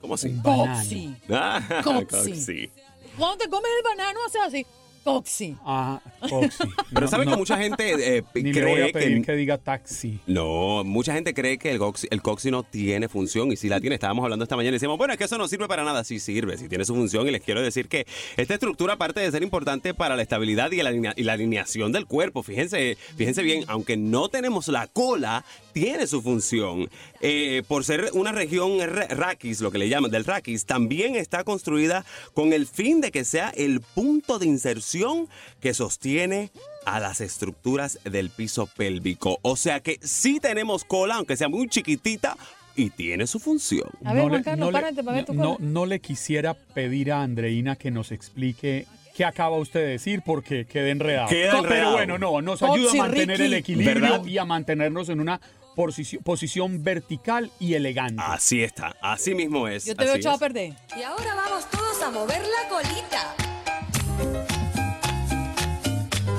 ¿Cómo 0.00 0.14
así? 0.14 0.28
Banano. 0.42 0.74
Coxi. 0.74 1.14
Ah, 1.30 1.62
Coxi. 1.84 2.30
coxi. 2.30 2.70
Cuando 3.18 3.36
te 3.38 3.48
comes 3.48 3.70
el 3.78 3.82
banano 3.96 4.18
hace 4.26 4.38
así, 4.40 4.66
coxi. 5.04 5.56
Ah, 5.64 6.00
coxi. 6.28 6.64
Pero 6.92 7.02
No, 7.02 7.08
saben 7.08 7.26
no, 7.26 7.32
que 7.32 7.38
mucha 7.38 7.56
gente 7.58 8.16
eh, 8.16 8.24
Ni 8.34 8.52
le 8.52 8.62
voy 8.64 8.72
cree 8.74 8.88
a 8.88 8.92
pedir 8.92 9.20
que... 9.20 9.26
que... 9.26 9.32
diga 9.36 9.58
taxi. 9.58 10.18
No, 10.26 10.82
mucha 10.84 11.12
gente 11.14 11.34
cree 11.34 11.58
que 11.58 11.70
el 11.70 11.78
coxi, 11.78 12.08
el 12.10 12.22
coxi 12.22 12.50
no 12.50 12.62
tiene 12.62 13.08
función 13.08 13.52
y 13.52 13.56
si 13.56 13.68
la 13.68 13.80
tiene, 13.80 13.94
estábamos 13.94 14.24
hablando 14.24 14.42
esta 14.44 14.56
mañana 14.56 14.70
y 14.70 14.76
decíamos, 14.76 14.98
bueno, 14.98 15.12
es 15.12 15.18
que 15.18 15.24
eso 15.24 15.38
no 15.38 15.46
sirve 15.46 15.68
para 15.68 15.84
nada. 15.84 16.04
Sí 16.04 16.18
sirve, 16.18 16.56
sí 16.56 16.68
tiene 16.68 16.84
su 16.84 16.94
función 16.94 17.28
y 17.28 17.30
les 17.30 17.42
quiero 17.42 17.60
decir 17.62 17.88
que 17.88 18.06
esta 18.36 18.54
estructura, 18.54 18.94
aparte 18.94 19.20
de 19.20 19.30
ser 19.30 19.42
importante 19.42 19.94
para 19.94 20.16
la 20.16 20.22
estabilidad 20.22 20.70
y 20.72 20.82
la, 20.82 21.12
y 21.14 21.22
la 21.22 21.32
alineación 21.34 21.92
del 21.92 22.06
cuerpo, 22.06 22.42
fíjense, 22.42 22.96
fíjense 23.16 23.42
bien, 23.42 23.64
aunque 23.68 23.96
no 23.96 24.28
tenemos 24.28 24.68
la 24.68 24.86
cola, 24.86 25.44
tiene 25.74 26.06
su 26.06 26.22
función. 26.22 26.88
Eh, 27.20 27.62
por 27.68 27.84
ser 27.84 28.08
una 28.14 28.32
región 28.32 28.78
ra- 28.80 29.08
raquis, 29.08 29.60
lo 29.60 29.70
que 29.70 29.76
le 29.78 29.90
llaman 29.90 30.10
del 30.10 30.24
raquis, 30.24 30.64
también 30.64 31.16
está 31.16 31.44
construida 31.44 32.06
con 32.32 32.54
el 32.54 32.66
fin 32.66 33.02
de 33.02 33.10
que 33.10 33.24
sea 33.24 33.50
el 33.50 33.80
punto 33.82 34.38
de 34.38 34.46
inserción 34.46 35.28
que 35.60 35.74
sostiene 35.74 36.50
a 36.86 37.00
las 37.00 37.20
estructuras 37.20 37.98
del 38.04 38.30
piso 38.30 38.66
pélvico. 38.74 39.38
O 39.42 39.56
sea 39.56 39.80
que 39.80 39.98
sí 40.02 40.38
tenemos 40.40 40.84
cola, 40.84 41.16
aunque 41.16 41.36
sea 41.36 41.48
muy 41.50 41.68
chiquitita, 41.68 42.36
y 42.76 42.90
tiene 42.90 43.26
su 43.28 43.38
función. 43.38 43.88
A 44.04 44.14
ver, 44.14 44.22
No 44.24 44.28
Juan 44.30 44.38
le- 44.40 44.44
Carlos, 44.44 44.66
no 44.66 44.70
le- 44.72 44.80
párate 44.82 45.04
para 45.04 45.16
ver 45.16 45.24
tu 45.26 45.36
cola. 45.36 45.56
no 45.60 45.86
le 45.86 46.00
quisiera 46.00 46.54
pedir 46.54 47.12
a 47.12 47.22
Andreina 47.22 47.76
que 47.76 47.90
nos 47.92 48.10
explique 48.10 48.86
qué 49.14 49.24
acaba 49.24 49.56
usted 49.58 49.78
de 49.78 49.86
decir 49.90 50.22
porque 50.26 50.64
quede 50.66 50.90
enredado. 50.90 51.28
Queda 51.28 51.58
enredado. 51.58 51.68
Pero 51.68 51.92
bueno, 51.92 52.18
no, 52.18 52.42
nos 52.42 52.62
ayuda 52.64 52.90
a 52.90 52.94
mantener 52.94 53.38
Ricky. 53.38 53.42
el 53.44 53.54
equilibrio 53.54 53.94
¿Verdad? 54.00 54.26
y 54.26 54.38
a 54.38 54.44
mantenernos 54.44 55.08
en 55.08 55.20
una 55.20 55.40
posición 55.74 56.82
vertical 56.82 57.50
y 57.58 57.74
elegante. 57.74 58.22
Así 58.24 58.62
está, 58.62 58.94
así 59.02 59.34
mismo 59.34 59.66
es. 59.68 59.84
Yo 59.84 59.94
te 59.96 60.04
veo 60.04 60.14
echado 60.14 60.36
a 60.36 60.38
perder. 60.38 60.74
Y 60.96 61.02
ahora 61.02 61.34
vamos 61.34 61.68
todos 61.70 62.02
a 62.02 62.10
mover 62.10 62.42
la 62.42 62.68
colita. 62.68 63.34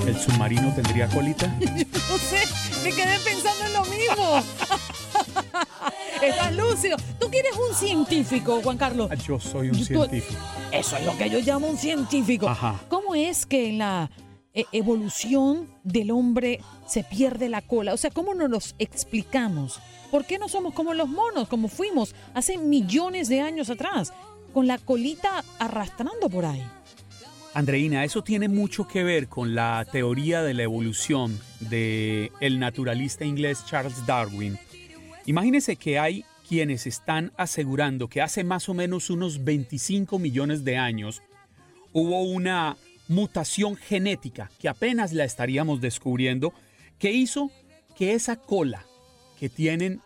¿El 0.06 0.16
submarino 0.18 0.72
tendría 0.74 1.08
colita? 1.08 1.46
No 2.08 2.18
sé, 2.18 2.38
me 2.84 2.90
quedé 2.92 3.18
pensando 3.18 3.66
en 3.66 3.72
lo 3.72 3.84
mismo. 3.86 4.42
Estás 6.22 6.54
lúcido. 6.54 6.96
Tú 7.18 7.28
quieres 7.30 7.52
un 7.56 7.74
científico, 7.74 8.60
Juan 8.62 8.78
Carlos. 8.78 9.10
Ah, 9.10 9.16
Yo 9.16 9.38
soy 9.40 9.68
un 9.70 9.78
Tú- 9.78 9.84
científico. 9.84 10.40
Eso 10.72 10.96
es 10.96 11.04
lo 11.04 11.16
que 11.18 11.28
yo 11.28 11.38
llamo 11.40 11.66
un 11.68 11.76
científico. 11.76 12.48
Ajá. 12.48 12.80
¿Cómo 12.88 13.14
es 13.14 13.44
que 13.46 13.68
en 13.70 13.78
la 13.78 14.10
evolución 14.72 15.68
del 15.84 16.10
hombre 16.10 16.60
se 16.86 17.04
pierde 17.04 17.48
la 17.48 17.62
cola? 17.62 17.94
O 17.94 17.96
sea, 17.96 18.10
¿cómo 18.10 18.34
nos 18.34 18.50
los 18.50 18.74
explicamos? 18.78 19.80
¿Por 20.10 20.24
qué 20.24 20.38
no 20.38 20.48
somos 20.48 20.74
como 20.74 20.94
los 20.94 21.08
monos, 21.08 21.48
como 21.48 21.68
fuimos 21.68 22.14
hace 22.34 22.58
millones 22.58 23.28
de 23.28 23.40
años 23.40 23.70
atrás, 23.70 24.12
con 24.52 24.66
la 24.66 24.78
colita 24.78 25.44
arrastrando 25.58 26.28
por 26.30 26.44
ahí? 26.44 26.64
Andreina, 27.54 28.04
eso 28.04 28.22
tiene 28.22 28.48
mucho 28.48 28.86
que 28.86 29.02
ver 29.02 29.28
con 29.28 29.54
la 29.54 29.86
teoría 29.90 30.42
de 30.42 30.52
la 30.52 30.62
evolución 30.62 31.40
del 31.60 32.30
el 32.40 32.58
naturalista 32.58 33.24
inglés 33.24 33.64
Charles 33.66 34.04
Darwin. 34.06 34.58
Imagínese 35.24 35.76
que 35.76 35.98
hay 35.98 36.24
quienes 36.46 36.86
están 36.86 37.32
asegurando 37.36 38.08
que 38.08 38.22
hace 38.22 38.44
más 38.44 38.68
o 38.68 38.74
menos 38.74 39.10
unos 39.10 39.42
25 39.42 40.18
millones 40.18 40.64
de 40.64 40.76
años 40.76 41.22
hubo 41.92 42.22
una 42.22 42.76
mutación 43.08 43.76
genética 43.76 44.50
que 44.58 44.68
apenas 44.68 45.12
la 45.12 45.24
estaríamos 45.24 45.80
descubriendo, 45.80 46.52
que 46.98 47.12
hizo 47.12 47.50
que 47.96 48.14
esa 48.14 48.36
cola 48.36 48.84
que 49.38 49.48
tienen 49.48 50.00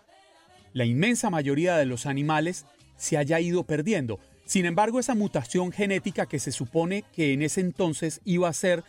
la 0.73 0.85
inmensa 0.85 1.31
mayoría 1.31 1.77
de 1.77 1.87
los 1.87 2.07
animales 2.07 2.67
se 2.97 3.17
haya 3.17 3.41
ido 3.41 3.65
perdiendo. 3.65 4.21
Sin 4.45 4.67
embargo, 4.67 4.99
esa 5.01 5.15
mutación 5.15 5.73
genética 5.73 6.27
que 6.27 6.39
se 6.39 6.53
supone 6.53 7.05
que 7.15 7.33
en 7.33 7.43
ese 7.43 7.61
entonces 7.61 8.21
iba 8.25 8.49
a 8.49 8.53
ser 8.53 8.85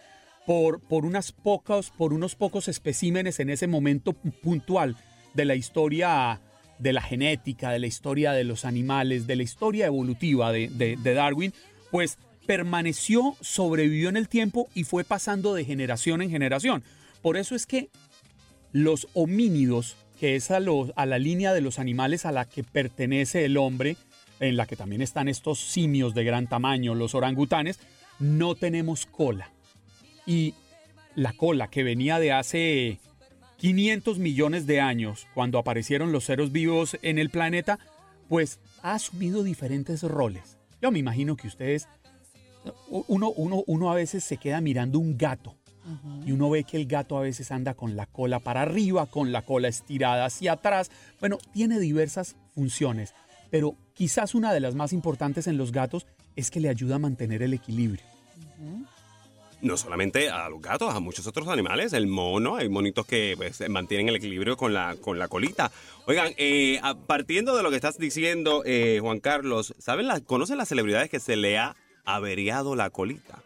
por, 0.46 0.80
por, 0.80 1.06
unas 1.06 1.32
pocos, 1.32 1.92
por 1.92 2.14
unos 2.14 2.36
pocos 2.36 2.68
especímenes 2.68 3.40
en 3.40 3.50
ese 3.50 3.68
momento 3.68 4.14
puntual 4.14 4.98
de 5.34 5.46
la 5.46 5.56
historia 5.56 6.42
de 6.80 6.94
la 6.94 7.02
genética, 7.02 7.70
de 7.72 7.80
la 7.80 7.88
historia 7.88 8.32
de 8.34 8.44
los 8.44 8.66
animales, 8.66 9.28
de 9.28 9.36
la 9.36 9.44
historia 9.44 9.86
evolutiva 9.86 10.52
de, 10.52 10.68
de, 10.68 10.98
de 10.98 11.14
Darwin, 11.14 11.54
pues 11.92 12.18
permaneció, 12.46 13.36
sobrevivió 13.42 14.10
en 14.10 14.18
el 14.18 14.28
tiempo 14.28 14.68
y 14.74 14.84
fue 14.84 15.04
pasando 15.04 15.54
de 15.54 15.66
generación 15.66 16.22
en 16.22 16.30
generación. 16.30 16.84
Por 17.22 17.38
eso 17.38 17.56
es 17.56 17.66
que 17.66 17.90
los 18.72 19.08
homínidos, 19.14 19.96
que 20.20 20.36
es 20.36 20.52
a, 20.52 20.60
la 20.60 21.20
línea 21.20 21.54
de 21.54 21.62
los 21.62 21.80
animales 21.80 22.26
a 22.26 22.32
la 22.32 22.46
que 22.46 22.64
pertenece 22.64 23.46
el 23.46 23.58
hombre, 23.58 23.98
en 24.40 24.58
la 24.58 24.66
que 24.66 24.76
también 24.76 25.02
están 25.02 25.28
estos 25.28 25.60
simios 25.60 26.14
de 26.14 26.24
gran 26.24 26.48
tamaño, 26.48 26.96
los 26.96 27.14
orangutanes, 27.14 27.80
no 28.20 28.56
tenemos 28.56 29.06
cola. 29.06 29.52
Y 30.26 30.56
la 31.16 31.34
cola 31.34 31.70
que 31.70 31.84
venía 31.84 32.20
de 32.20 32.32
hace 32.32 33.00
500 33.58 34.18
millones 34.18 34.66
de 34.66 34.82
años, 34.82 35.28
cuando 35.36 35.60
aparecieron 35.60 36.12
los 36.12 36.24
seres 36.24 36.52
vivos 36.52 36.98
en 37.02 37.20
el 37.20 37.30
planeta, 37.30 37.78
pues 38.28 38.60
ha 38.82 38.94
asumido 38.94 39.44
diferentes 39.44 40.02
roles. 40.04 40.58
Yo 40.82 40.90
me 40.90 41.00
imagino 41.00 41.36
que 41.36 41.48
ustedes, 41.48 41.88
uno, 42.90 43.32
uno, 43.32 43.64
uno 43.66 43.92
a 43.92 43.96
veces 43.96 44.24
se 44.24 44.38
queda 44.38 44.62
mirando 44.62 45.00
un 45.00 45.18
gato 45.18 45.56
y 46.26 46.32
uno 46.32 46.50
ve 46.50 46.64
que 46.64 46.78
el 46.78 46.86
gato 46.86 47.18
a 47.18 47.22
veces 47.22 47.52
anda 47.52 47.74
con 47.74 47.96
la 47.96 48.06
cola 48.06 48.40
para 48.40 48.62
arriba, 48.62 49.08
con 49.08 49.32
la 49.32 49.42
cola 49.42 49.68
estirada 49.68 50.26
hacia 50.26 50.54
atrás. 50.54 50.92
Bueno, 51.20 51.40
tiene 51.54 51.80
diversas 51.80 52.36
funciones, 52.54 53.14
pero 53.50 53.76
quizás 53.94 54.36
una 54.36 54.54
de 54.54 54.60
las 54.60 54.76
más 54.76 54.94
importantes 54.94 55.48
en 55.48 55.58
los 55.58 55.72
gatos 55.72 56.06
es 56.36 56.52
que 56.52 56.60
le 56.60 56.70
ayuda 56.70 56.96
a 56.96 57.00
mantener 57.00 57.42
el 57.42 57.54
equilibrio. 57.54 58.06
No 59.62 59.78
solamente 59.78 60.30
a 60.30 60.50
los 60.50 60.62
gatos, 60.62 60.94
a 60.94 61.00
muchos 61.00 61.28
otros 61.28 61.48
animales, 61.48 61.94
el 61.94 62.08
mono, 62.08 62.56
hay 62.56 62.70
monitos 62.70 63.06
que 63.06 63.34
pues, 63.38 63.68
mantienen 63.70 64.10
el 64.10 64.16
equilibrio 64.16 64.58
con 64.58 64.74
la, 64.74 64.96
con 65.00 65.20
la 65.20 65.28
colita. 65.28 65.72
Oigan, 66.08 66.34
eh, 66.38 66.80
partiendo 67.06 67.56
de 67.56 67.64
lo 67.64 67.70
que 67.70 67.76
estás 67.76 67.98
diciendo, 67.98 68.64
eh, 68.66 69.00
Juan 69.02 69.20
Carlos, 69.20 69.76
¿saben 69.78 70.08
la, 70.08 70.20
¿conocen 70.20 70.58
las 70.58 70.70
celebridades 70.70 71.10
que 71.10 71.20
se 71.20 71.36
le 71.36 71.60
ha 71.60 71.76
averiado 72.06 72.76
la 72.76 72.90
colita? 72.90 73.40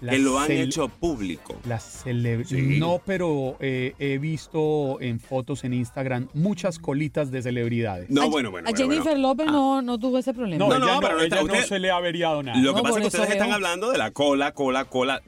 La 0.00 0.12
que 0.12 0.18
lo 0.18 0.38
han 0.38 0.50
hecho 0.50 0.88
público. 0.88 1.56
Las 1.66 2.06
cele- 2.06 2.46
Sí. 2.46 2.78
No, 2.78 3.02
pero 3.04 3.58
eh, 3.60 3.92
he 3.98 4.16
visto 4.16 4.98
en 5.02 5.20
fotos 5.20 5.62
en 5.64 5.74
Instagram 5.74 6.28
muchas 6.32 6.78
colitas 6.78 7.30
de 7.30 7.42
celebridades. 7.42 8.08
No, 8.08 8.30
bueno, 8.30 8.50
bueno. 8.50 8.66
A 8.66 8.70
bueno, 8.70 8.82
Jennifer 8.88 9.12
bueno. 9.12 9.28
López 9.28 9.46
no, 9.48 9.82
no 9.82 9.98
tuvo 9.98 10.16
ese 10.16 10.32
problema. 10.32 10.64
No, 10.64 10.70
No, 10.72 10.78
no, 10.78 10.84
ella, 10.86 10.94
no, 10.94 11.00
pero 11.02 11.20
ella 11.20 11.42
no 11.42 11.54
se 11.66 11.78
le 11.78 11.90
ha 11.90 11.96
averiado 11.96 12.42
nada. 12.42 12.58
Lo 12.58 12.72
que 12.72 12.78
No, 12.78 12.82
pasa 12.82 12.94
es 12.96 13.00
que 13.02 13.06
ustedes 13.08 13.30
están 13.30 13.52
hablando 13.52 13.90
de 13.90 13.98
la 13.98 14.10
cola, 14.10 14.52
cola, 14.52 14.86
cola. 14.86 15.20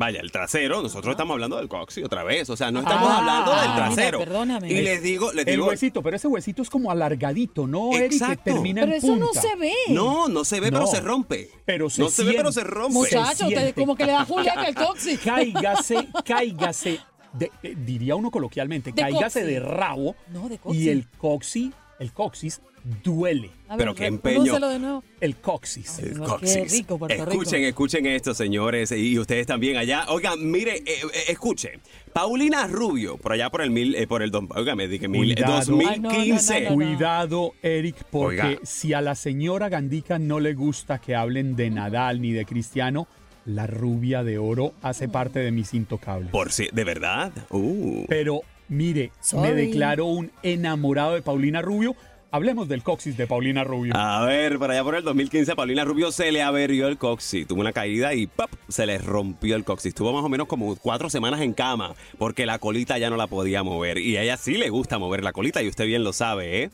Vaya, 0.00 0.20
el 0.20 0.30
trasero. 0.30 0.80
Nosotros 0.82 1.12
estamos 1.12 1.34
hablando 1.34 1.56
del 1.56 1.68
coxi 1.68 2.02
otra 2.04 2.22
vez. 2.22 2.48
O 2.50 2.56
sea, 2.56 2.70
no 2.70 2.80
estamos 2.80 3.08
Ah, 3.10 3.18
hablando 3.18 3.50
del 3.52 3.60
mira, 3.70 3.74
trasero. 3.86 4.18
perdóname. 4.20 4.70
Y 4.72 4.80
les 4.82 5.02
digo, 5.02 5.32
les 5.32 5.46
El 5.46 5.54
digo. 5.56 5.66
huesito, 5.66 6.02
pero 6.02 6.16
ese 6.16 6.28
huesito 6.28 6.62
es 6.62 6.70
como 6.70 6.90
alargadito, 6.90 7.66
¿no, 7.66 7.92
Eric? 7.92 8.10
Que 8.10 8.16
Exacto. 8.16 8.42
termina 8.44 8.82
Pero 8.82 8.92
en 8.92 8.98
eso 8.98 9.16
no 9.16 9.32
se 9.32 9.56
ve. 9.56 9.72
No, 9.88 10.28
no 10.28 10.44
se 10.44 10.60
ve, 10.60 10.68
pero 10.70 10.82
No. 10.82 10.86
se 10.86 11.00
rompe. 11.00 11.50
Pero 11.64 11.90
se 11.90 12.02
no 12.02 12.10
se 12.10 12.22
ve, 12.24 12.34
pero 12.36 12.52
se 12.52 12.62
rompe. 12.64 12.92
Muchacho, 12.94 13.36
se 13.36 13.44
usted 13.44 13.56
siente. 13.62 13.72
como 13.80 13.96
que 13.96 14.06
le 14.06 14.12
da 14.12 14.24
Julián 14.24 14.64
el 14.66 14.74
coxi. 14.76 15.16
Cáigase, 15.16 16.08
cáigase, 16.24 17.00
de- 17.32 17.50
eh, 17.62 17.74
diría 17.76 18.14
uno 18.14 18.30
coloquialmente, 18.30 18.92
De 18.92 19.02
cáigase 19.02 19.40
coxi. 19.40 19.52
de 19.54 19.60
rabo. 19.60 20.14
No, 20.32 20.48
de 20.48 20.58
coxi. 20.58 20.78
Y 20.78 20.88
el 20.90 21.06
coxi, 21.18 21.72
el 21.98 22.12
coxis, 22.12 22.60
duele. 23.04 23.50
A 23.68 23.76
Pero 23.76 23.94
qué 23.94 24.06
empeño. 24.06 24.36
pronúncialo 24.36 24.68
de 24.68 24.78
nuevo. 24.78 25.04
El 25.20 25.36
coxis. 25.36 25.98
El 25.98 26.14
Qué 26.14 26.18
coxis. 26.20 26.72
rico, 26.72 26.98
Puerto 26.98 27.24
Rico. 27.24 27.30
escuchen, 27.42 27.64
escuchen 27.64 28.06
esto, 28.06 28.32
señores, 28.34 28.92
y 28.92 29.18
ustedes 29.18 29.46
también 29.46 29.76
allá. 29.76 30.06
Oigan, 30.08 30.50
mire, 30.50 30.76
eh, 30.78 30.82
eh, 30.86 31.22
escuchen. 31.28 31.80
Paulina 32.12 32.66
Rubio, 32.66 33.16
por 33.18 33.32
allá 33.32 33.50
por 33.50 33.60
el 33.62 33.70
mil, 33.70 33.94
eh, 33.94 34.06
por 34.06 34.22
el, 34.22 34.30
dos- 34.30 34.44
oiga, 34.54 34.74
me 34.74 34.88
dije 34.88 35.06
mil, 35.08 35.30
eh, 35.30 35.34
Cuidado. 35.34 35.56
2015. 35.66 36.54
Ay, 36.54 36.62
no, 36.64 36.70
no, 36.70 36.76
no, 36.76 36.82
no. 36.90 36.96
Cuidado, 36.96 37.52
Eric, 37.62 37.96
porque 38.10 38.40
Oiga. 38.42 38.58
si 38.62 38.92
a 38.94 39.00
la 39.00 39.14
señora 39.14 39.68
Gandica 39.68 40.18
no 40.18 40.40
le 40.40 40.54
gusta 40.54 40.98
que 40.98 41.14
hablen 41.14 41.54
de 41.56 41.70
Nadal 41.70 42.20
ni 42.22 42.32
de 42.32 42.44
Cristiano, 42.46 43.06
la 43.44 43.66
rubia 43.66 44.24
de 44.24 44.38
oro 44.38 44.72
hace 44.82 45.08
parte 45.08 45.38
de 45.40 45.50
mis 45.52 45.74
intocables. 45.74 46.30
Por 46.30 46.52
si, 46.52 46.68
de 46.72 46.84
verdad. 46.84 47.32
Uh. 47.50 48.04
Pero 48.08 48.40
mire, 48.68 49.12
me 49.34 49.52
declaro 49.52 50.06
un 50.06 50.30
enamorado 50.42 51.14
de 51.14 51.22
Paulina 51.22 51.60
Rubio. 51.62 51.94
Hablemos 52.30 52.68
del 52.68 52.82
coxis 52.82 53.16
de 53.16 53.26
Paulina 53.26 53.64
Rubio. 53.64 53.94
A 53.96 54.22
ver, 54.26 54.58
por 54.58 54.70
allá 54.70 54.84
por 54.84 54.94
el 54.94 55.02
2015 55.02 55.52
a 55.52 55.56
Paulina 55.56 55.82
Rubio 55.84 56.12
se 56.12 56.30
le 56.30 56.42
averió 56.42 56.86
el 56.86 56.98
coxis. 56.98 57.46
Tuvo 57.46 57.60
una 57.60 57.72
caída 57.72 58.12
y 58.12 58.26
¡pop! 58.26 58.50
se 58.68 58.84
le 58.84 58.98
rompió 58.98 59.56
el 59.56 59.64
coxis. 59.64 59.90
Estuvo 59.90 60.12
más 60.12 60.22
o 60.22 60.28
menos 60.28 60.46
como 60.46 60.76
cuatro 60.76 61.08
semanas 61.08 61.40
en 61.40 61.54
cama 61.54 61.94
porque 62.18 62.44
la 62.44 62.58
colita 62.58 62.98
ya 62.98 63.08
no 63.08 63.16
la 63.16 63.28
podía 63.28 63.62
mover. 63.62 63.96
Y 63.96 64.18
a 64.18 64.22
ella 64.24 64.36
sí 64.36 64.58
le 64.58 64.68
gusta 64.68 64.98
mover 64.98 65.24
la 65.24 65.32
colita 65.32 65.62
y 65.62 65.68
usted 65.68 65.86
bien 65.86 66.04
lo 66.04 66.12
sabe, 66.12 66.64
¿eh? 66.64 66.70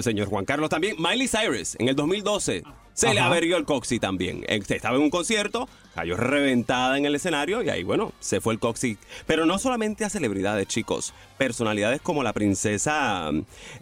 Señor 0.00 0.28
Juan 0.28 0.46
Carlos 0.46 0.70
también. 0.70 0.96
Miley 0.98 1.28
Cyrus 1.28 1.76
en 1.78 1.88
el 1.88 1.94
2012 1.94 2.62
se 2.94 3.12
le 3.12 3.20
averió 3.20 3.58
el 3.58 3.66
coxis 3.66 4.00
también. 4.00 4.44
Eh, 4.48 4.62
Estaba 4.66 4.96
en 4.96 5.02
un 5.02 5.10
concierto, 5.10 5.68
cayó 5.94 6.16
reventada 6.16 6.98
en 6.98 7.04
el 7.06 7.14
escenario 7.14 7.62
y 7.62 7.68
ahí, 7.68 7.82
bueno, 7.84 8.12
se 8.20 8.40
fue 8.40 8.52
el 8.54 8.58
coxis. 8.60 8.98
Pero 9.26 9.46
no 9.46 9.58
solamente 9.58 10.04
a 10.04 10.10
celebridades, 10.10 10.66
chicos. 10.66 11.14
Personalidades 11.38 12.00
como 12.00 12.22
la 12.22 12.32
princesa 12.32 13.30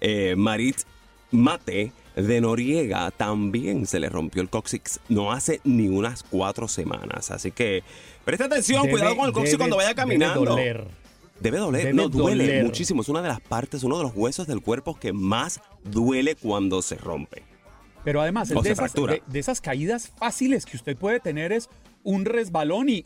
eh, 0.00 0.34
Marit 0.36 0.78
Mate 1.30 1.92
de 2.16 2.40
Noriega 2.42 3.10
también 3.10 3.86
se 3.86 3.98
le 3.98 4.10
rompió 4.10 4.42
el 4.42 4.50
coxis 4.50 5.00
no 5.08 5.32
hace 5.32 5.60
ni 5.64 5.88
unas 5.88 6.22
cuatro 6.22 6.68
semanas. 6.68 7.30
Así 7.30 7.50
que 7.50 7.82
presta 8.24 8.44
atención, 8.44 8.82
Debe- 8.84 8.90
cuidado 8.90 9.16
con 9.16 9.26
el 9.26 9.32
coxis 9.32 9.52
debe- 9.54 9.58
cuando 9.58 9.76
vaya 9.76 9.94
caminando. 9.94 10.40
Debe 10.40 10.50
doler. 10.50 10.86
Debe 11.40 11.58
doler, 11.58 11.82
Debe 11.82 11.94
no 11.94 12.08
duele 12.08 12.44
doler. 12.46 12.64
muchísimo. 12.64 13.00
Es 13.02 13.08
una 13.08 13.22
de 13.22 13.28
las 13.28 13.40
partes, 13.40 13.82
uno 13.82 13.96
de 13.96 14.04
los 14.04 14.12
huesos 14.14 14.46
del 14.46 14.60
cuerpo 14.60 14.98
que 15.00 15.12
más 15.12 15.60
duele 15.82 16.36
cuando 16.36 16.82
se 16.82 16.96
rompe. 16.96 17.42
Pero 18.04 18.20
además, 18.20 18.50
el 18.50 18.58
O 18.58 18.62
de, 18.62 18.70
esas, 18.72 18.92
de 18.94 19.38
esas 19.38 19.60
caídas 19.60 20.12
fáciles 20.18 20.66
que 20.66 20.76
usted 20.76 20.96
puede 20.96 21.18
tener 21.20 21.52
es 21.52 21.68
un 22.04 22.24
resbalón 22.24 22.88
y 22.88 23.04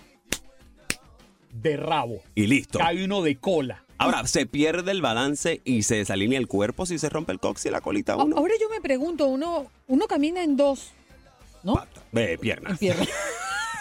de 1.52 1.76
rabo. 1.76 2.22
Y 2.34 2.46
listo. 2.46 2.78
Cae 2.78 3.04
uno 3.04 3.22
de 3.22 3.36
cola. 3.36 3.82
Ahora, 3.98 4.26
se 4.26 4.44
pierde 4.44 4.90
el 4.90 5.00
balance 5.00 5.62
y 5.64 5.82
se 5.82 5.96
desalinea 5.96 6.38
el 6.38 6.48
cuerpo 6.48 6.84
si 6.84 6.98
se 6.98 7.08
rompe 7.08 7.32
el 7.32 7.40
coxis 7.40 7.66
y 7.66 7.70
la 7.70 7.80
colita 7.80 8.12
A- 8.12 8.24
uno. 8.24 8.36
Ahora 8.36 8.52
yo 8.60 8.68
me 8.68 8.80
pregunto, 8.82 9.26
uno, 9.26 9.70
uno 9.88 10.06
camina 10.06 10.42
en 10.44 10.56
dos, 10.56 10.90
¿no? 11.62 11.74
Pata, 11.74 12.02
eh, 12.14 12.32
En 12.32 12.38
piernas. 12.40 12.78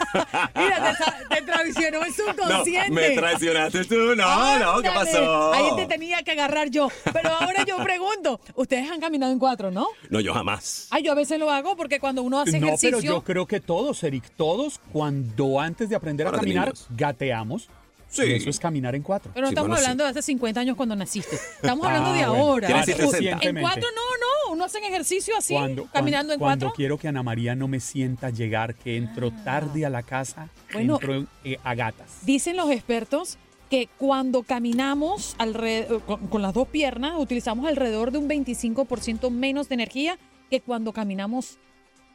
Mira, 0.56 0.98
te, 1.30 1.36
te 1.36 1.42
traicionó 1.42 2.04
el 2.04 2.10
No, 2.10 2.16
subconsciente. 2.34 2.92
me 2.92 3.10
traicionaste 3.12 3.86
tú. 3.86 4.16
No, 4.16 4.60
no, 4.60 4.82
¿qué 4.82 4.88
Ándale. 4.90 4.94
pasó? 5.12 5.54
Ahí 5.54 5.76
te 5.76 5.86
tenía 5.86 6.22
que 6.24 6.32
agarrar 6.32 6.70
yo. 6.70 6.90
Pero 7.14 7.30
ahora 7.30 7.64
yo 7.66 7.78
pregunto, 7.78 8.40
ustedes 8.56 8.90
han 8.90 9.00
caminado 9.00 9.32
en 9.32 9.40
cuatro, 9.40 9.72
¿no? 9.72 9.88
No, 10.10 10.20
yo 10.20 10.34
jamás. 10.34 10.88
Ay, 10.92 11.04
yo 11.04 11.12
a 11.12 11.16
veces 11.16 11.40
lo 11.40 11.50
hago 11.52 11.76
porque 11.76 12.00
cuando 12.00 12.22
uno 12.24 12.40
hace 12.42 12.60
No, 12.60 12.68
ejercicio... 12.68 12.98
pero 13.00 13.02
yo 13.16 13.22
creo 13.24 13.46
que 13.46 13.60
todos, 13.60 14.04
Eric, 14.04 14.24
todos, 14.38 14.80
cuando 14.92 15.60
antes 15.60 15.90
de 15.90 15.96
aprender 15.96 16.28
a 16.28 16.32
Para 16.32 16.42
caminar, 16.42 16.66
niños. 16.68 16.88
gateamos. 16.90 17.70
Sí. 18.15 18.23
Y 18.23 18.34
eso 18.34 18.49
es 18.49 18.60
caminar 18.60 18.95
en 18.95 19.01
cuatro. 19.04 19.32
Pero 19.34 19.45
no 19.45 19.49
Sí, 19.49 19.54
estamos 19.54 19.67
bueno, 19.69 19.78
sí. 19.80 19.86
hablando 19.86 20.04
de 20.06 20.10
hace 20.12 20.21
50 20.21 20.60
años 20.62 20.75
cuando 20.78 20.95
naciste. 20.95 21.36
Estamos 21.36 21.86
hablando 21.86 22.13
de 22.13 22.21
Ah, 22.23 22.30
bueno. 22.30 22.43
ahora. 22.43 22.67
Quiere 22.67 22.80
decir 22.86 22.95
Uy, 23.06 23.12
60. 23.12 23.47
En 23.49 23.60
cuatro 23.62 23.82
no, 23.93 24.01
no. 24.47 24.54
Uno 24.54 24.63
hace 24.65 24.78
ejercicio 24.80 25.36
así, 25.38 25.54
Cuando, 25.54 25.86
caminando 25.91 26.34
en 26.34 26.39
cuando 26.39 26.67
cuatro. 26.67 26.75
quiero 26.78 26.97
que 26.97 27.08
Ana 27.08 27.23
María 27.23 27.56
no 27.56 27.67
me 27.67 27.80
sienta 27.80 28.30
llegar, 28.30 28.75
que 28.75 28.95
entro 28.95 29.32
tarde 29.43 29.86
a 29.86 29.89
la 29.89 30.04
casa, 30.04 30.49
Bueno. 30.71 30.95
entro 31.01 31.25
eh, 31.43 31.58
a 31.63 31.75
gatas. 31.75 32.19
Dicen 32.25 32.56
los 32.56 32.69
expertos 32.71 33.38
que 33.69 33.89
cuando 33.97 34.43
caminamos 34.43 35.36
alre- 35.39 35.88
con, 36.06 36.28
con 36.28 36.41
las 36.41 36.54
dos 36.54 36.67
piernas 36.67 37.13
utilizamos 37.17 37.67
alrededor 37.67 38.12
de 38.12 38.19
un 38.19 38.30
25% 38.30 39.30
menos 39.32 39.67
de 39.67 39.75
energía 39.75 40.17
que 40.49 40.62
cuando 40.62 40.93
caminamos 40.93 41.58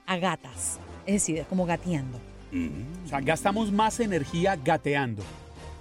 a 0.07 0.17
gatas. 0.17 0.79
Es 1.07 1.15
decir, 1.15 1.45
como 1.49 1.67
gateando. 1.67 2.19
O 3.05 3.09
sea, 3.09 3.21
gastamos 3.21 3.71
más 3.73 4.01
energía 4.01 4.57
gateando. 4.57 5.23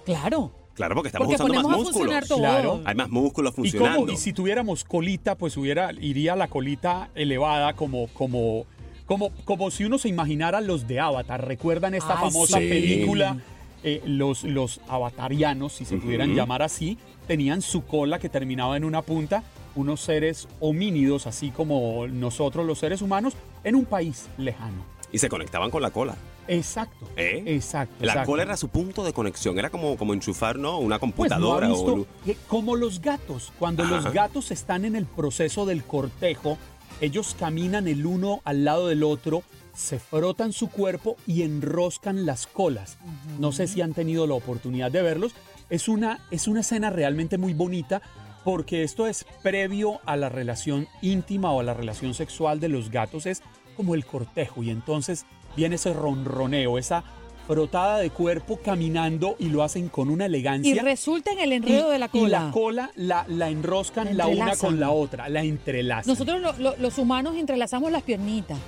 Claro. 0.04 0.52
Claro, 0.74 0.94
porque 0.94 1.08
estamos 1.08 1.28
Porque 1.28 1.42
usando 1.42 1.68
más 1.68 1.78
músculos. 1.78 2.24
Claro. 2.26 2.80
Hay 2.84 2.94
más 2.94 3.10
músculos 3.10 3.52
¿Y, 3.52 3.56
funcionando. 3.56 4.00
cómo? 4.00 4.12
y 4.12 4.16
si 4.16 4.32
tuviéramos 4.32 4.84
colita, 4.84 5.34
pues 5.36 5.56
hubiera, 5.56 5.92
iría 5.92 6.36
la 6.36 6.48
colita 6.48 7.10
elevada 7.14 7.74
como, 7.74 8.06
como, 8.08 8.64
como, 9.04 9.30
como 9.44 9.70
si 9.70 9.84
uno 9.84 9.98
se 9.98 10.08
imaginara 10.08 10.60
los 10.60 10.86
de 10.88 11.00
Avatar. 11.00 11.46
¿Recuerdan 11.46 11.94
esta 11.94 12.14
Ay, 12.14 12.30
famosa 12.30 12.58
sí. 12.58 12.68
película? 12.68 13.36
Eh, 13.82 14.02
los, 14.04 14.44
los 14.44 14.80
avatarianos, 14.88 15.72
si 15.72 15.84
se 15.86 15.96
pudieran 15.96 16.34
llamar 16.34 16.62
así, 16.62 16.98
tenían 17.26 17.62
su 17.62 17.84
cola 17.84 18.18
que 18.18 18.28
terminaba 18.28 18.76
en 18.76 18.84
una 18.84 19.00
punta, 19.02 19.42
unos 19.74 20.00
seres 20.00 20.48
homínidos, 20.60 21.26
así 21.26 21.50
como 21.50 22.06
nosotros 22.06 22.66
los 22.66 22.78
seres 22.78 23.00
humanos, 23.02 23.34
en 23.64 23.76
un 23.76 23.86
país 23.86 24.28
lejano. 24.36 24.84
Y 25.12 25.18
se 25.18 25.28
conectaban 25.28 25.70
con 25.70 25.80
la 25.82 25.90
cola. 25.90 26.14
Exacto. 26.48 27.08
¿Eh? 27.16 27.42
Exacto. 27.46 27.94
La 28.00 28.12
exacto. 28.12 28.30
cola 28.30 28.42
era 28.42 28.56
su 28.56 28.68
punto 28.68 29.04
de 29.04 29.12
conexión. 29.12 29.58
Era 29.58 29.70
como, 29.70 29.96
como 29.96 30.14
enchufar, 30.14 30.58
¿no? 30.58 30.78
Una 30.78 30.78
Pues 30.78 30.90
no 30.90 30.94
ha 30.94 30.98
computadora 30.98 31.68
visto 31.68 31.94
o... 31.94 32.06
que 32.24 32.36
como 32.48 32.76
los 32.76 33.00
gatos, 33.00 33.52
cuando 33.58 33.84
Ajá. 33.84 33.96
los 33.96 34.12
gatos 34.12 34.50
están 34.50 34.84
en 34.84 34.96
el 34.96 35.06
proceso 35.06 35.66
del 35.66 35.84
cortejo, 35.84 36.58
ellos 37.00 37.36
caminan 37.38 37.88
el 37.88 38.04
uno 38.04 38.40
al 38.44 38.64
lado 38.64 38.88
del 38.88 39.04
otro, 39.04 39.42
se 39.74 39.98
frotan 39.98 40.52
su 40.52 40.68
cuerpo 40.68 41.16
y 41.26 41.42
enroscan 41.42 42.26
las 42.26 42.46
colas. 42.46 42.98
No 43.38 43.52
sé 43.52 43.66
si 43.66 43.80
han 43.80 43.94
tenido 43.94 44.26
la 44.26 44.34
oportunidad 44.34 44.90
de 44.90 45.02
verlos. 45.02 45.32
Es 45.70 45.88
una, 45.88 46.26
es 46.30 46.48
una 46.48 46.60
escena 46.60 46.90
realmente 46.90 47.38
muy 47.38 47.54
bonita 47.54 48.02
porque 48.44 48.82
esto 48.82 49.06
es 49.06 49.26
previo 49.42 50.00
a 50.04 50.16
la 50.16 50.28
relación 50.28 50.88
íntima 51.02 51.52
o 51.52 51.60
a 51.60 51.62
la 51.62 51.74
relación 51.74 52.14
sexual 52.14 52.60
de 52.60 52.68
los 52.68 52.90
gatos. 52.90 53.26
Es 53.26 53.42
como 53.76 53.94
el 53.94 54.04
cortejo 54.04 54.62
y 54.62 54.70
entonces 54.70 55.24
viene 55.56 55.74
ese 55.76 55.92
ronroneo, 55.92 56.78
esa 56.78 57.02
frotada 57.46 57.98
de 57.98 58.10
cuerpo 58.10 58.60
caminando 58.64 59.34
y 59.40 59.48
lo 59.48 59.62
hacen 59.64 59.88
con 59.88 60.08
una 60.08 60.26
elegancia. 60.26 60.72
Y 60.74 60.78
resulta 60.78 61.32
en 61.32 61.40
el 61.40 61.52
enredo 61.52 61.88
Y- 61.88 61.92
de 61.92 61.98
la 61.98 62.06
Y 62.06 62.20
cola. 62.20 62.44
la 62.46 62.50
cola 62.52 62.90
la, 62.94 63.24
la 63.28 63.48
enroscan 63.50 64.16
La 64.16 64.24
la, 64.24 64.26
una 64.28 64.56
con 64.56 64.78
la 64.78 64.90
otra, 64.90 65.28
la 65.28 65.42
entrelazan. 65.42 66.12
Nosotros 66.12 66.40
lo- 66.40 66.52
lo- 66.58 66.76
los 66.76 66.96
humanos 66.98 67.34
entrelazamos 67.36 67.90
las 67.90 68.02
piernitas. 68.04 68.58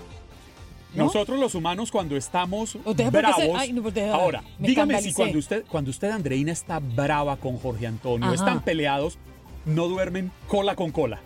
¿no? 0.94 1.04
Nosotros 1.04 1.38
los 1.38 1.54
humanos 1.54 1.90
cuando 1.90 2.16
estamos 2.16 2.76
bravos. 3.10 3.36
se- 3.36 3.52
ay, 3.54 3.72
no, 3.72 3.80
ustedes- 3.82 4.12
ahora, 4.12 4.42
me 4.58 4.68
dígame 4.68 5.00
si 5.00 5.14
cuando 5.14 5.38
usted, 5.38 5.64
cuando 5.70 5.90
usted, 5.90 6.10
Andreina, 6.10 6.52
está 6.52 6.80
brava 6.80 7.36
con 7.38 7.56
Jorge 7.58 7.86
Antonio, 7.86 8.26
Ajá. 8.26 8.34
están 8.34 8.62
peleados, 8.64 9.16
no 9.64 9.88
duermen 9.88 10.30
cola 10.48 10.74
con 10.76 10.90
cola. 10.90 11.20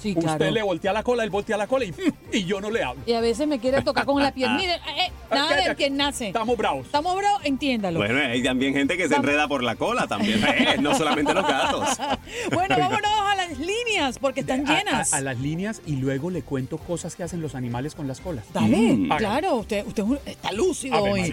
Sí, 0.00 0.10
Usted 0.16 0.22
claro. 0.38 0.50
le 0.50 0.62
voltea 0.62 0.92
la 0.92 1.02
cola, 1.02 1.24
él 1.24 1.30
voltea 1.30 1.56
la 1.56 1.66
cola 1.66 1.84
y, 1.84 1.94
y 2.32 2.44
yo 2.44 2.60
no 2.60 2.70
le 2.70 2.82
hablo. 2.82 3.02
Y 3.06 3.12
a 3.12 3.20
veces 3.20 3.46
me 3.46 3.58
quiere 3.58 3.82
tocar 3.82 4.04
con 4.06 4.22
la 4.22 4.32
piernita. 4.32 4.76
Eh, 4.90 5.06
eh, 5.06 5.12
nada 5.34 5.56
de 5.68 5.74
quien 5.76 5.96
nace. 5.96 6.28
Estamos 6.28 6.56
bravos. 6.56 6.86
Estamos 6.86 7.14
bravos, 7.16 7.40
entiéndalo. 7.44 7.98
Bueno, 8.00 8.18
hay 8.20 8.42
también 8.42 8.72
gente 8.74 8.96
que 8.96 9.08
se 9.08 9.14
enreda 9.14 9.46
por 9.46 9.62
la 9.62 9.76
cola 9.76 10.06
también. 10.06 10.42
Eh, 10.44 10.76
no 10.80 10.94
solamente 10.96 11.32
los 11.34 11.46
gatos. 11.46 11.88
Bueno, 12.52 12.76
vámonos 12.78 13.10
a 13.26 13.34
las 13.36 13.58
líneas 13.58 14.18
porque 14.18 14.40
están 14.40 14.64
llenas. 14.66 15.12
A, 15.12 15.18
a 15.18 15.20
las 15.20 15.38
líneas 15.38 15.82
y 15.86 15.96
luego 15.96 16.30
le 16.30 16.42
cuento 16.42 16.78
cosas 16.78 17.14
que 17.14 17.22
hacen 17.22 17.40
los 17.40 17.54
animales 17.54 17.94
con 17.94 18.08
las 18.08 18.20
colas. 18.20 18.44
Dale, 18.52 18.76
Mm. 18.76 19.08
claro, 19.18 19.56
usted, 19.56 19.86
usted 19.86 20.04
está 20.26 20.50
lúcido 20.52 21.00
hoy. 21.02 21.32